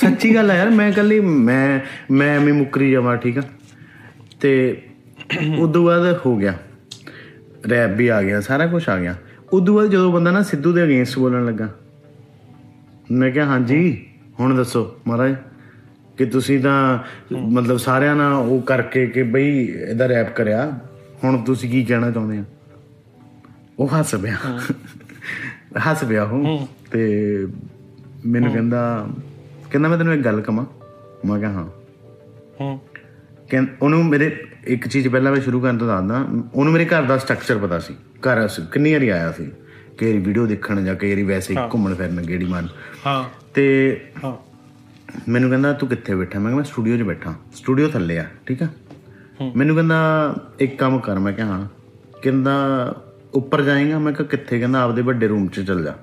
[0.00, 1.80] ਸੱਚੀ ਗੱਲ ਆ ਯਾਰ ਮੈਂ ਕੱਲੀ ਮੈਂ
[2.10, 3.42] ਮੈਂ ਐਵੇਂ ਮੁੱਕਰੀ ਜਾਵਾਂ ਠੀਕ ਆ?
[4.40, 4.82] ਤੇ
[5.58, 6.54] ਉਦੋਂ ਬਾਅਦ ਹੋ ਗਿਆ।
[7.70, 9.14] ਰੈਪ ਵੀ ਆ ਗਿਆ ਸਾਰਾ ਕੁਝ ਆ ਗਿਆ।
[9.52, 11.68] ਉਦੋਂ ਬਾਅਦ ਜਦੋਂ ਬੰਦਾ ਨਾ ਸਿੱਧੂ ਦੇ ਅਗੇਂਸਟ ਬੋਲਣ ਲੱਗਾ
[13.10, 14.06] ਮੈਂ ਕਿਹਾ ਹਾਂਜੀ
[14.40, 15.34] ਹੁਣ ਦੱਸੋ ਮਹਾਰਾਜ
[16.18, 16.98] ਕਿ ਤੁਸੀਂ ਤਾਂ
[17.36, 20.80] ਮਤਲਬ ਸਾਰਿਆਂ ਨਾਲ ਉਹ ਕਰਕੇ ਕਿ ਬਈ ਇਹਦਾ ਰੈਪ ਕਰਿਆ
[21.24, 22.44] ਹੁਣ ਤੁਸੀਂ ਕੀ ਕਹਿਣਾ ਚਾਹੁੰਦੇ ਆ?
[23.78, 24.36] ਉਹ ਹੱਸ ਪਿਆ।
[25.86, 27.46] ਹੱਸ ਪਿਆ ਉਹ। ਤੇ
[28.26, 29.08] ਮੈਨੂੰ ਕਹਿੰਦਾ
[29.72, 30.66] ਕਹਿੰਦਾ ਮੈਂ ਤੈਨੂੰ ਇੱਕ ਗੱਲ ਕਵਾਂ
[31.28, 31.68] ਮੈਂ ਕਿਹਾ ਹਾਂ।
[32.60, 32.80] ਹੂੰ।
[33.50, 37.18] ਕਹਿੰ ਉਹਨੂੰ ਮੇਰੇ ਇੱਕ ਚੀਜ਼ ਪਹਿਲਾਂ ਮੈਂ ਸ਼ੁਰੂ ਕਰਨ ਤੋਂ ਦੱਸਦਾ ਉਹਨੂੰ ਮੇਰੇ ਘਰ ਦਾ
[37.18, 39.52] ਸਟਰਕਚਰ ਪਤਾ ਸੀ। ਘਰ ਅਸ- ਕਿੰਨੀ ਵਾਰੀ ਆਇਆ ਸੀ
[39.98, 42.68] ਕਿ ਵੀਡੀਓ ਦੇਖਣ ਜਾਂ ਕਈ ਵਾਰੀ ਵੈਸੇ ਘੁੰਮਣ ਫਿਰਨ ਗੇੜੀ ਮਾਰਨ।
[43.06, 44.36] ਹਾਂ। ਤੇ ਹਾਂ।
[45.28, 46.38] ਮੈਨੂੰ ਕਹਿੰਦਾ ਤੂੰ ਕਿੱਥੇ ਬੈਠਾ?
[46.38, 48.68] ਮੈਂ ਕਿਹਾ ਮੈਂ ਸਟੂਡੀਓ 'ਚ ਬੈਠਾ। ਸਟੂਡੀਓ ਥੱਲੇ ਆ ਠੀਕ ਆ?
[49.56, 51.68] ਮੈਨੂੰ ਕਹਿੰਦਾ ਇੱਕ ਕੰਮ ਕਰ। ਮੈਂ ਕਿਹਾ ਹਾਂ।
[52.22, 52.56] ਕਹਿੰਦਾ
[53.34, 53.98] ਉੱਪਰ ਜਾਏਗਾ?
[53.98, 54.58] ਮੈਂ ਕਿਹਾ ਕਿੱਥੇ?
[54.58, 55.94] ਕਹਿੰਦਾ ਆਪਦੇ ਵੱਡੇ ਰੂਮ 'ਚ ਚੱਲ ਜਾ।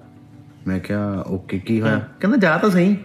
[0.67, 2.07] ਮੈਂ ਕਿਹਾ ਓਕੇ ਕੀ ਹੋਇਆ?
[2.19, 2.97] ਕਹਿੰਦਾ ਜਾ ਤਾਂ ਸਹੀ।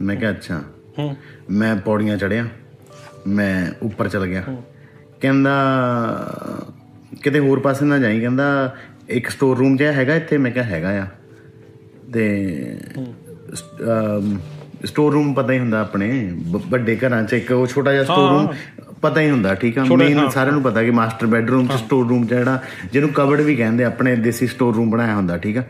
[0.00, 0.62] ਮੈਂ ਕਿਹਾ ਅੱਛਾ।
[0.98, 1.16] ਹੂੰ।
[1.50, 2.46] ਮੈਂ ਪੌੜੀਆਂ ਚੜਿਆ
[3.26, 4.42] ਮੈਂ ਉੱਪਰ ਚਲ ਗਿਆ।
[5.20, 5.52] ਕਹਿੰਦਾ
[7.22, 8.76] ਕਿਤੇ ਹੋਰ ਪਾਸੇ ਨਾ ਜਾਈ। ਕਹਿੰਦਾ
[9.08, 10.38] ਇੱਕ ਸਟੋਰ ਰੂਮ ਜਿਹਾ ਹੈਗਾ ਇੱਥੇ?
[10.38, 11.06] ਮੈਂ ਕਿਹਾ ਹੈਗਾ ਆ।
[12.12, 12.78] ਤੇ
[14.84, 16.32] ਸਟੋਰ ਰੂਮ ਪਤਾ ਹੀ ਹੁੰਦਾ ਆਪਣੇ
[16.70, 18.48] ਵੱਡੇ ਘਰਾਂ 'ਚ ਇੱਕ ਉਹ ਛੋਟਾ ਜਿਹਾ ਸਟੋਰ ਰੂਮ
[19.02, 19.84] ਪਤਾ ਹੀ ਹੁੰਦਾ ਠੀਕ ਆ?
[19.84, 22.58] ਮੇਨ ਸਾਰਿਆਂ ਨੂੰ ਪਤਾ ਕਿ ਮਾਸਟਰ ਬੈਡਰੂਮ 'ਚ ਸਟੋਰ ਰੂਮ ਜਿਹੜਾ
[22.92, 25.62] ਜਿਹਨੂੰ ਕਬਰਡ ਵੀ ਕਹਿੰਦੇ ਆਪਣੇ ਦੇਸੀ ਸਟੋਰ ਰੂਮ ਬਣਾਇਆ ਹੁੰਦਾ ਠੀਕ ਆ?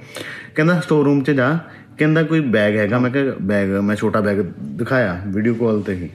[0.54, 1.58] ਕਹਿੰਦਾ ਸਟੋਰ ਰੂਮ 'ਚ ਜਾ।
[1.98, 4.38] ਕਹਿੰਦਾ ਕੋਈ ਬੈਗ ਹੈਗਾ ਮੈਂ ਕਿਹਾ ਬੈਗ ਮੈਂ ਛੋਟਾ ਬੈਗ
[4.78, 6.08] ਦਿਖਾਇਆ ਵੀਡੀਓ ਕਾਲ ਤੇ ਹੀ।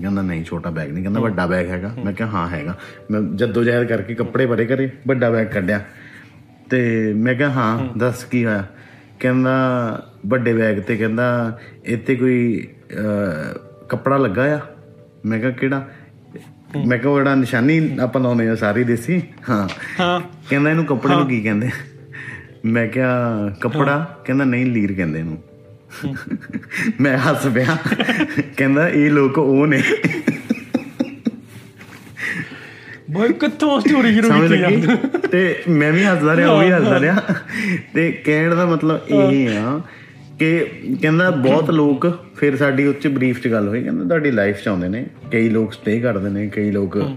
[0.00, 2.74] ਕਹਿੰਦਾ ਨਹੀਂ ਛੋਟਾ ਬੈਗ ਨਹੀਂ ਕਹਿੰਦਾ ਵੱਡਾ ਬੈਗ ਹੈਗਾ। ਮੈਂ ਕਿਹਾ ਹਾਂ ਹੈਗਾ।
[3.10, 5.80] ਮੈਂ ਜੱਦੋ ਜਹਿਦ ਕਰਕੇ ਕੱਪੜੇ ਭਰੇ ਕਰੇ ਵੱਡਾ ਬੈਗ ਕੱਢਿਆ।
[6.70, 8.64] ਤੇ ਮੈਂ ਕਿਹਾ ਹਾਂ ਦੱਸ ਕੀ ਹੋਇਆ?
[9.20, 9.52] ਕਹਿੰਦਾ
[10.26, 12.66] ਵੱਡੇ ਬੈਗ ਤੇ ਕਹਿੰਦਾ ਇੱਥੇ ਕੋਈ
[13.88, 14.60] ਕੱਪੜਾ ਲੱਗਾ ਆ?
[15.26, 15.84] ਮੈਂ ਕਿਹਾ ਕਿਹੜਾ?
[16.86, 19.20] ਮੈਂ ਕਿਹਾ ਉਹ ਜਿਹੜਾ ਨਿਸ਼ਾਨੀ ਆਪਾਂ ਲਾਉਂਦੇ ਆ ਸਾਰੀ ਦੇਸੀ?
[19.50, 19.68] ਹਾਂ।
[20.00, 21.70] ਹਾਂ। ਕਹਿੰਦਾ ਇਹਨੂੰ ਕੱਪੜੇ ਨੂੰ ਕੀ ਕਹਿੰਦੇ?
[22.64, 24.22] ਮੈਂ ਕਿਹਾ ਕੱਪੜਾ?
[24.24, 25.38] ਕਹਿੰਦਾ ਨਹੀਂ ਲੀਰ ਕਹਿੰਦੇ ਇਹਨੂੰ।
[27.00, 27.76] ਮੈਂ ਹੱਸ ਪਿਆ।
[28.56, 29.82] ਕਹਿੰਦਾ ਇਹ ਲੋਕ ਉਹ ਨੇ।
[33.10, 34.96] ਬਈ ਕਿੱਥੋਂ ਸਟੋਰੀ ਸ਼ੁਰੂ ਕੀਤੀ ਯਾਰ?
[35.18, 37.22] ਤੇ ਮੈਂ ਵੀ ਹੱਸਦਾ ਰਿਹਾ ਉਹ ਵੀ ਹੱਸਦਾ ਰਿਹਾ।
[37.94, 39.80] ਤੇ ਕਹਿਣ ਦਾ ਮਤਲਬ ਇਹ ਆ
[40.38, 40.66] ਕਿ
[41.02, 44.88] ਕਹਿੰਦਾ ਬਹੁਤ ਲੋਕ ਫਿਰ ਸਾਡੀ ਉੱਚ ਬਰੀਫ ਚ ਗੱਲ ਹੋਈ। ਕਹਿੰਦਾ ਤੁਹਾਡੀ ਲਾਈਫ ਚ ਆਉਂਦੇ
[44.88, 47.16] ਨੇ। ਕਈ ਲੋਕ ਸਟੇ ਕਰਦੇ ਨੇ ਕਈ ਲੋਕ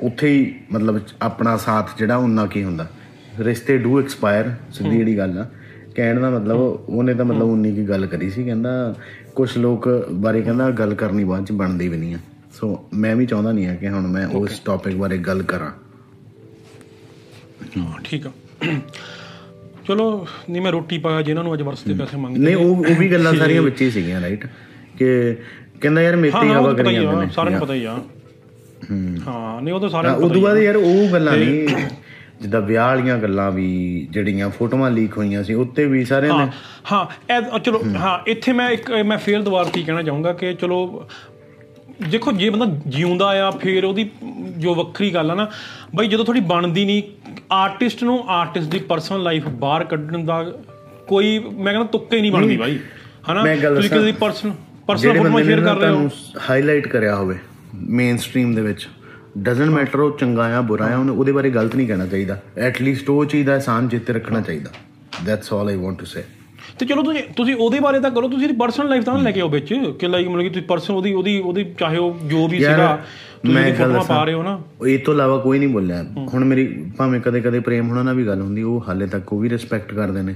[0.00, 2.90] ਉੱਥੇ ਹੀ ਮਤਲਬ ਆਪਣਾ ਸਾਥ ਜਿਹੜਾ ਉਹਨਾਂ ਕੀ ਹੁੰਦਾ।
[3.40, 5.46] ਰਿਸ਼ਤੇ ਡੂ ਐਕਸਪਾਇਰ ਸਿੱਧੀ ਜਿਹੜੀ ਗੱਲ ਆ।
[5.94, 8.94] ਕਹਿਣ ਦਾ ਮਤਲਬ ਉਹਨੇ ਤਾਂ ਮਤਲਬ ਉਨੀ ਕੀ ਗੱਲ ਕਰੀ ਸੀ ਕਹਿੰਦਾ
[9.34, 12.18] ਕੁਝ ਲੋਕ ਬਾਰੇ ਕਹਿੰਦਾ ਗੱਲ ਕਰਨੀ ਬਾਅਦ ਚ ਬਣਦੀ ਵੀ ਨਹੀਂ ਆ।
[12.60, 15.70] ਸੋ ਮੈਂ ਵੀ ਚਾਹੁੰਦਾ ਨਹੀਂ ਆ ਕਿ ਹੁਣ ਮੈਂ ਉਸ ਟੌਪਿਕ ਬਾਰੇ ਗੱਲ ਕਰਾਂ।
[17.78, 18.30] ਹਾਂ ਠੀਕ ਆ।
[19.88, 22.94] ਚਲੋ ਨਹੀਂ ਮੈਂ ਰੋਟੀ ਪਾ ਜਿਨ੍ਹਾਂ ਨੂੰ ਅੱਜ ਵਰਸ ਦੇ ਪੈਸੇ ਮੰਗਦੇ ਨਹੀਂ ਉਹ ਉਹ
[22.98, 24.46] ਵੀ ਗੱਲਾਂ ਸਾਰੀਆਂ ਵਿੱਚ ਹੀ ਸੀਗੀਆਂ ਰਾਈਟ
[24.98, 25.36] ਕਿ
[25.80, 27.98] ਕਹਿੰਦਾ ਯਾਰ ਮੇਤੀ ਹਵਾ ਕਰੀ ਜਾਂਦੇ ਆ ਨੇ। ਸਾਰਿਆਂ ਨੂੰ ਪਤਾ ਹੀ ਆ।
[29.26, 31.68] ਹਾਂ। ਨਹੀਂ ਉਹ ਤਾਂ ਸਾਰਿਆਂ ਨੂੰ ਉਦੋਂ ਪਤਾ ਹੀ ਬਾਅਦ ਯਾਰ ਉਹ ਗੱਲਾਂ ਨਹੀਂ
[32.44, 33.66] ਜਿੱਦਾਂ ਵਿਆਹ ਵਾਲੀਆਂ ਗੱਲਾਂ ਵੀ
[34.10, 36.52] ਜਿਹੜੀਆਂ ਫੋਟੋਆਂ ਲੀਕ ਹੋਈਆਂ ਸੀ ਉੱਤੇ ਵੀ ਸਾਰਿਆਂ ਹਾਂ ਨੇ
[36.92, 41.06] ਹਾਂ ਇਹ- ਚਲੋ ਹਾਂ। ਇੱਥੇ ਮੈਂ ਇੱਕ ਮੈਂ ਫੇਰ ਦੁਬਾਰਾ ਕੀ ਕਹਿਣਾ ਚਾਹੂੰਗਾ ਕਿ ਚਲੋ
[42.10, 44.08] ਦੇਖੋ ਜੇ ਬੰਦਾ ਜਿਉਂਦਾ ਆ ਫਿਰ ਉਹਦੀ
[44.58, 45.48] ਜੋ ਵੱਖਰੀ ਗੱਲ ਆ ਨਾ
[45.94, 47.02] ਬਈ ਜਦੋਂ ਥੋੜੀ ਬਣਦੀ ਨਹੀਂ
[47.52, 50.42] ਆਰਟਿਸਟ ਨੂੰ ਆਰਟਿਸਟ ਦੀ ਪਰਸਨਲ ਲਾਈਫ ਬਾਹਰ ਕੱਢਣ ਦਾ
[51.08, 52.78] ਕੋਈ ਮੈਂ ਕਹਿੰਦਾ ਤੁੱਕੇ ਨਹੀਂ ਬਣਦੀ ਬਾਈ
[53.30, 53.42] ਹਨਾ?
[53.66, 54.52] ਤੁਸੀਂ ਕਿਸੇ ਦੀ ਪਰਸਨ
[54.88, 56.08] ਪਰਸਨਲ ਜਿਹੜੇ ਫੋਟੋ ਸ਼ੇਅਰ ਕਰ ਰਹੇ ਹੋ।
[56.48, 57.36] ਹਾਈਲਾਈਟ ਕਰਿਆ ਹੋਵੇ
[57.92, 58.86] ਮੇਨ ਸਟ੍ਰੀਮ ਦੇ ਵਿੱਚ
[59.38, 62.80] ਡਸਨਟ ਮੈਟਰ ਉਹ ਚੰਗਾ ਆ ਬੁਰਾ ਆ ਉਹਨੂੰ ਉਹਦੇ ਬਾਰੇ ਗਲਤ ਨਹੀਂ ਕਹਿਣਾ ਚਾਹੀਦਾ। ਐਟ
[62.82, 64.70] ਲੀਸਟ ਉਹ ਚੀਜ਼ ਦਾ ਆਸਾਨ ਚਿੱਤੇ ਰੱਖਣਾ ਚਾਹੀਦਾ।
[65.24, 66.22] That's all I want to say
[66.78, 69.48] ਤੇ ਚਲੋ ਤੁਸੀਂ ਤੁਸੀਂ ਉਹਦੇ ਬਾਰੇ ਤਾਂ ਕਰੋ ਤੁਸੀਂ ਪਰਸਨਲ ਲਾਈਫ ਤਾਂ ਲੈ ਕੇ ਆਓ
[69.48, 72.98] ਵਿੱਚ ਕਿ ਲਾਈਕ ਮਤਲਬ ਕਿ ਤੁਸੀਂ ਪਰਸਨ ਉਹਦੀ ਉਹਦੀ ਉਹਦੀ ਚਾਹੇ ਉਹ ਜੋ ਵੀ ਸੀਗਾ
[73.46, 76.66] ਮੈਂ ਗੱਲ ਪਾ। ਰਹੇ ਹੋ ਨਾ। ਇਹ ਤੋਂ ਇਲਾਵਾ ਕੋਈ ਨਹੀਂ ਬੋਲਿਆ। ਹੁਣ ਮੇਰੀ
[76.96, 79.94] ਭਾਵੇਂ ਕਦੇ ਕਦੇ ਪ੍ਰੇਮ ਹੋਣਾ ਨਾਲ ਵੀ ਗੱਲ ਹੁੰਦੀ ਉਹ ਹਾਲੇ ਤੱਕ ਉਹ ਵੀ ਰਿਸਪੈਕਟ
[79.94, 80.34] ਕਰਦੇ ਨੇ।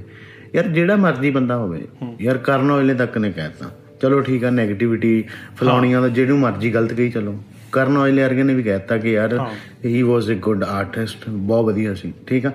[0.54, 1.80] ਯਾਰ ਜਿਹੜਾ ਮਰਜ਼ੀ ਬੰਦਾ ਹੋਵੇ
[2.20, 3.70] ਯਾਰ ਕਰਨ ਔਜਲੇ ਤੱਕ ਨੇ ਕਹਿਤਾ।
[4.02, 5.24] ਚਲੋ ਠੀਕ ਆ 네ਗੇਟਿਵਿਟੀ
[5.56, 7.34] ਫਲਾਉਣੀਆਂ ਦਾ ਜਿਹਨੂੰ ਮਰਜ਼ੀ ਗਲਤ ਕਹੀ ਚਲੋ।
[7.72, 9.38] ਕਰਨ ਔਜਲੇ ਵਰਗੇ ਨੇ ਵੀ ਕਹਿਤਾ ਕਿ ਯਾਰ
[9.85, 12.52] ਹੀ। ਵਾਸ ਅ ਗੁੱਡ ਆਰਟਿਸਟ ਬਹੁਤ ਵਧੀਆ ਸੀ ਠੀਕ ਆ?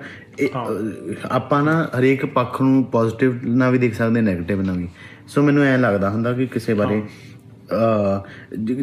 [1.30, 4.88] ਆਪਾਂ ਨਾ ਹਰੇਕ ਪੱਖ ਨੂੰ ਪੋਜ਼ਿਟਿਵ ਨਾਲ ਵੀ ਦੇਖ ਸਕਦੇ 네ਗੇਟਿਵ ਨਾਲ ਵੀ।
[5.28, 7.02] ਸੋ ਮੈਨੂੰ ਐ ਲੱਗਦਾ ਹੁੰਦਾ ਕਿ ਕਿਸੇ ਬਾਰੇ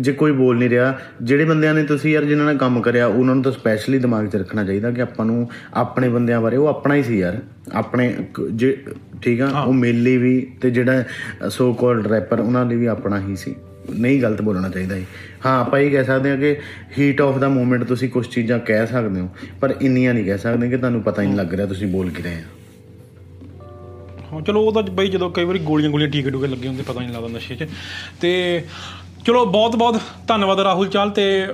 [0.01, 3.35] ਜੇ ਕੋਈ ਬੋਲ ਨਹੀਂ ਰਿਹਾ ਜਿਹੜੇ ਬੰਦਿਆਂ ਨੇ ਤੁਸੀਂ ਯਾਰ ਜਿਨ੍ਹਾਂ ਨਾਲ ਕੰਮ ਕਰਿਆ ਉਹਨਾਂ
[3.35, 6.95] ਨੂੰ ਤਾਂ ਸਪੈਸ਼ਲੀ ਦਿਮਾਗ 'ਚ ਰੱਖਣਾ ਚਾਹੀਦਾ ਕਿ ਆਪਾਂ ਨੂੰ ਆਪਣੇ ਬੰਦਿਆਂ ਬਾਰੇ ਉਹ ਆਪਣਾ
[6.95, 7.37] ਹੀ ਸੀ ਯਾਰ।
[7.73, 8.13] ਆਪਣੇ
[8.53, 8.77] ਜੇ
[9.21, 9.49] ਠੀਕ ਆ?
[9.61, 11.03] ਉਹ ਮੇਲੇ ਵੀ ਤੇ ਜਿਹੜਾ
[11.49, 13.55] ਸੋ ਕਾਲਡ ਰੈਪਰ ਉਹਨਾਂ ਲਈ ਵੀ ਆਪਣਾ ਹੀ ਸੀ।
[13.99, 15.05] ਨਹੀਂ ਗਲਤ ਬੋਲਣਾ ਚਾਹੀਦਾ ਜੀ।
[15.45, 16.55] ਹਾਂ ਆਪਾਂ ਇਹ ਕਹਿ ਸਕਦੇ ਹਾਂ ਕਿ
[16.97, 19.29] ਹੀਟ ਆਫ ਦਾ ਮੂਮੈਂਟ ਤੁਸੀਂ ਕੁਝ ਚੀਜ਼ਾਂ ਕਹਿ ਸਕਦੇ ਹੋ
[19.61, 22.23] ਪਰ ਇੰਨੀਆਂ ਨਹੀਂ ਕਹਿ ਸਕਦੇ ਕਿ ਤੁਹਾਨੂੰ ਪਤਾ ਹੀ ਨਹੀਂ ਲੱਗ ਰਿਹਾ ਤੁਸੀਂ ਬੋਲ ਕੀ
[22.23, 22.43] ਰਹੇ ਆ।
[24.33, 26.99] ਹਾਂ ਚਲੋ ਉਹ ਤਾਂ ਬਈ ਜਦੋਂ ਕਈ ਵਾਰੀ ਗੋਲੀਆਂ ਗੋਲੀਆਂ ਟੀਕੇ ਟੂਕੇ ਲੱਗੇ ਹੁੰਦੇ ਪਤਾ
[26.99, 27.67] ਨਹੀਂ ਲੱਗਦਾ ਨਸ਼ੇ 'ਚ।
[28.21, 28.63] ਤੇ
[29.25, 31.47] ਚਲੋ ਬਹੁਤ ਬਹੁਤ ਧੰਨਵਾਦ ਰਾਹੁਲ ਚਾਲ ਤੇ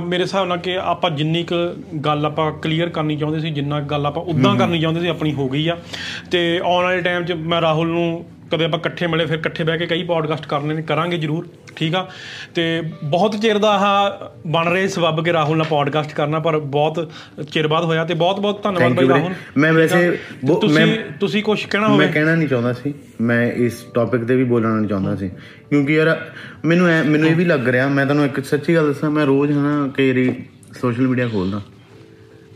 [0.00, 1.54] ਮੇਰੇ ਹਿਸਾਬ ਨਾਲ ਕਿ ਆਪਾਂ ਜਿੰਨੀ ਕੁ
[2.00, 5.48] ਗੱਲ ਆਪਾਂ ਕਲੀਅਰ ਕਰਨੀ ਚਾਹੁੰਦੇ ਸੀ ਜਿੰਨਾ ਗੱਲ ਆਪਾਂ ਉਦਾਂ ਕਰਨੀ ਚਾਹੁੰਦੇ ਸੀ ਆਪਣੀ ਹੋ
[5.48, 5.76] ਗਈ ਆ।
[6.30, 9.78] ਤੇ ਆਉਣ ਵਾਲੇ ਟਾਈਮ 'ਚ ਮੈਂ ਰਾਹੁਲ ਨੂੰ ਕਦੇ ਆਪਾਂ ਇਕੱਠੇ ਮਿਲੇ ਫਿਰ ਇਕੱਠੇ ਬਹਿ
[9.78, 12.08] ਕੇ ਕਈ ਪੋਡਕਾਸਟ ਕਰਨੇ ਨੇ ਕਰਾਂਗੇ ਜ਼ਰੂਰ ਠੀਕ ਆ?
[12.54, 14.10] ਤੇ ਬਹੁਤ ਚਿਰ ਦਾ ਆਹ
[14.46, 17.12] ਬਣ ਰਹੇ ਸਬੱਬ ਕਿ ਰਾਹੁਲ ਨਾਲ ਪੋਡਕਾਸਟ ਕਰਨਾ ਪਰ ਬਹੁਤ
[17.52, 20.18] ਚਿਰ ਬਾਅਦ ਹੋਇਆ ਤੇ ਬਹੁਤ ਬਹੁਤ ਧੰਨਵਾਦ ਬਾਈ। ਰਾਹੁਲ। ਮੈਂ ਵੈਸੇ
[20.60, 22.06] ਤੁਸੀਂ ਤੁਸੀਂ ਕੁਝ ਕਹਿਣਾ ਹੋਵੇ?
[22.06, 25.28] ਮੈਂ ਕਹਿਣਾ ਨਹੀਂ ਚਾਹੁੰਦਾ ਸੀ। ਮੈਂ ਇਸ ਟੌਪਿਕ ਤੇ ਵੀ ਬੋਲਣਾ ਨਹੀਂ ਚਾਹੁੰਦਾ ਸੀ।
[25.70, 26.26] ਕਿਉਂਕਿ ਯਾਰ
[26.64, 29.90] ਮੈਨੂੰ ਮੈਨੂੰ ਇਹ ਵੀ ਲੱਗ ਰਿਹਾ ਮੈਂ ਤੁਹਾਨੂੰ ਇੱਕ ਸੱਚੀ ਗੱਲ ਦੱਸਾਂ ਮੈਂ ਰੋਜ਼ ਹਨਾ
[29.94, 30.34] ਕਈ
[30.80, 31.60] ਸੋਸ਼ਲ ਮੀਡੀਆ ਖੋਲਦਾ।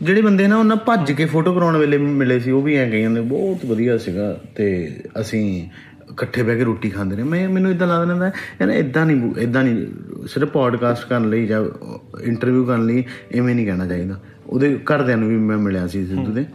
[0.01, 3.01] ਜਿਹੜੇ ਬੰਦੇ ਨਾ ਉਹਨਾਂ ਭੱਜ ਕੇ ਫੋਟੋ ਕਰਾਉਣ ਵੇਲੇ ਮਿਲੇ ਸੀ ਉਹ ਵੀ ਐਂ ਕਹੀ
[3.01, 5.69] ਜਾਂਦੇ ਬਹੁਤ ਵਧੀਆ ਸੀਗਾ ਤੇ ਅਸੀਂ
[6.11, 8.27] ਇਕੱਠੇ ਬਹਿ ਕੇ ਰੋਟੀ ਖਾਂਦੇ ਨੇ ਮੈਂ ਮੈਨੂੰ ਇਦਾਂ ਲੱਗਦਾ ਰਹਿੰਦਾ
[8.61, 9.87] ਯਾਰ ਇਦਾਂ ਨਹੀਂ ਇਦਾਂ ਨਹੀਂ
[10.27, 11.65] ਸਿਰਫ ਪੋਡਕਾਸਟ ਕਰਨ ਲਈ ਜਾਂ
[12.21, 13.03] ਇੰਟਰਵਿਊ ਕਰਨ ਲਈ
[13.35, 16.45] ਐਵੇਂ ਨਹੀਂ ਕਹਿਣਾ ਚਾਹੀਦਾ। ਉਹਦੇ ਘਰਦਿਆਂ ਨੂੰ ਵੀ ਮੈਂ ਮਿਲਿਆ ਸੀ ਸਿੱਧੂ ਦੇ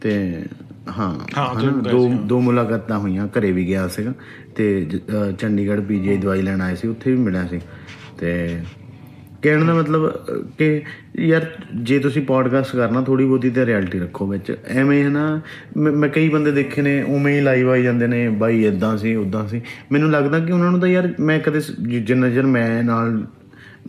[0.00, 0.42] ਤੇ
[0.98, 4.12] ਹਾਂ ਦੋ ਦੋ ਮੁਲਾਕਾਤਾਂ ਹੋਈਆਂ ਘਰੇ ਵੀ ਗਿਆ ਸੀਗਾ
[4.56, 4.86] ਤੇ
[5.38, 7.60] ਚੰਡੀਗੜ੍ਹ ਪੀਜੀਆਈ ਦਵਾਈ ਲੈਣ ਆਏ ਸੀ ਉੱਥੇ ਵੀ ਮਿਲਿਆ ਸੀ
[8.18, 8.60] ਤੇ
[9.42, 10.10] ਕਹਿਣ ਦਾ ਮਤਲਬ
[10.58, 10.82] ਕਿ
[11.18, 15.40] ਯਾਰ ਜੇ ਤੁਸੀਂ ਪੋਡਕਾਸਟ ਕਰਨਾ ਥੋੜੀ ਬਹੁਤੀ ਤੇ ਰਿਐਲਿਟੀ ਰੱਖੋ ਵਿੱਚ। ਐਵੇਂ ਹੈ ਨਾ
[15.76, 19.46] ਮੈਂ ਕਈ ਬੰਦੇ ਦੇਖੇ ਨੇ ਉਵੇਂ ਹੀ ਲਾਈਵ ਆਈ ਜਾਂਦੇ ਨੇ ਬਾਈ ਇਦਾਂ ਸੀ ਉਦਾਂ
[19.48, 19.60] ਸੀ।
[19.92, 21.60] ਮੈਨੂੰ ਲੱਗਦਾ ਕਿ ਉਹਨਾਂ ਨੂੰ ਤਾਂ ਯਾਰ ਮੈਂ ਕਦੇ
[22.00, 23.26] ਜਿੰਨਾ ਚਿਰ ਮੈਂ ਨਾਲ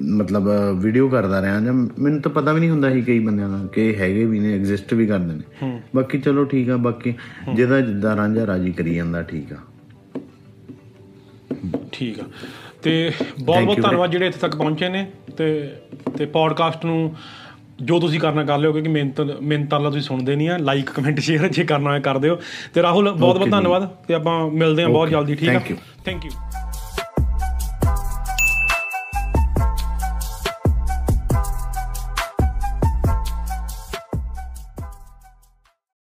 [0.02, 0.50] ਮਤਲਬ
[0.82, 3.96] ਵੀਡੀਓ ਕਰਦਾ ਰਿਹਾ ਜਾਂ ਮੈਨੂੰ ਤਾਂ ਪਤਾ ਵੀ ਨਹੀਂ ਹੁੰਦਾ ਸੀ ਕਈ ਬੰਦਿਆਂ ਦਾ ਕਿ
[3.96, 7.14] ਹੈਗੇ ਵੀ ਨੇ ਐਗਜ਼ਿਸਟ ਵੀ ਕਰਦੇ ਨੇ। ਬਾਕੀ ਚਲੋ ਠੀਕ ਆ ਬਾਕੀ
[7.56, 9.58] ਜਿਹਦਾ ਜਿੱਦਾਂ ਰਾਂਝਾ ਰਾਜੀ ਕਰੀ ਜਾਂਦਾ ਠੀਕ ਆ।
[11.92, 12.24] ਠੀਕ ਆ।
[12.84, 15.06] ਤੇ ਬਹੁਤ ਬਹੁਤ ਧੰਨਵਾਦ ਜਿਹੜੇ ਇੱਥੇ ਤੱਕ ਪਹੁੰਚੇ ਨੇ
[15.38, 15.76] ਤੇ
[16.18, 17.16] ਤੇ ਪੋਡਕਾਸਟ ਨੂੰ
[17.82, 21.20] ਜੋ ਤੁਸੀਂ ਕਰਨਾ ਕਰ ਲਿਓ ਕਿਉਂਕਿ ਮਿਹਨਤ ਮਿਹਨਤ ਵਾਲਾ ਤੁਸੀਂ ਸੁਣਦੇ ਨਹੀਂ ਆ ਲਾਈਕ ਕਮੈਂਟ
[21.20, 22.38] ਸ਼ੇਅਰ ਜੇ ਕਰਨਾ ਹੈ ਕਰ ਦਿਓ।
[22.74, 25.60] ਤੇ ਰਾਹੁਲ ਬਹੁਤ ਬਹੁਤ ਧੰਨਵਾਦ ਤੇ ਆਪਾਂ ਮਿਲਦੇ ਹਾਂ ਬਹੁਤ ਜਲਦੀ ਠੀਕ ਆ.
[26.06, 26.32] Thank you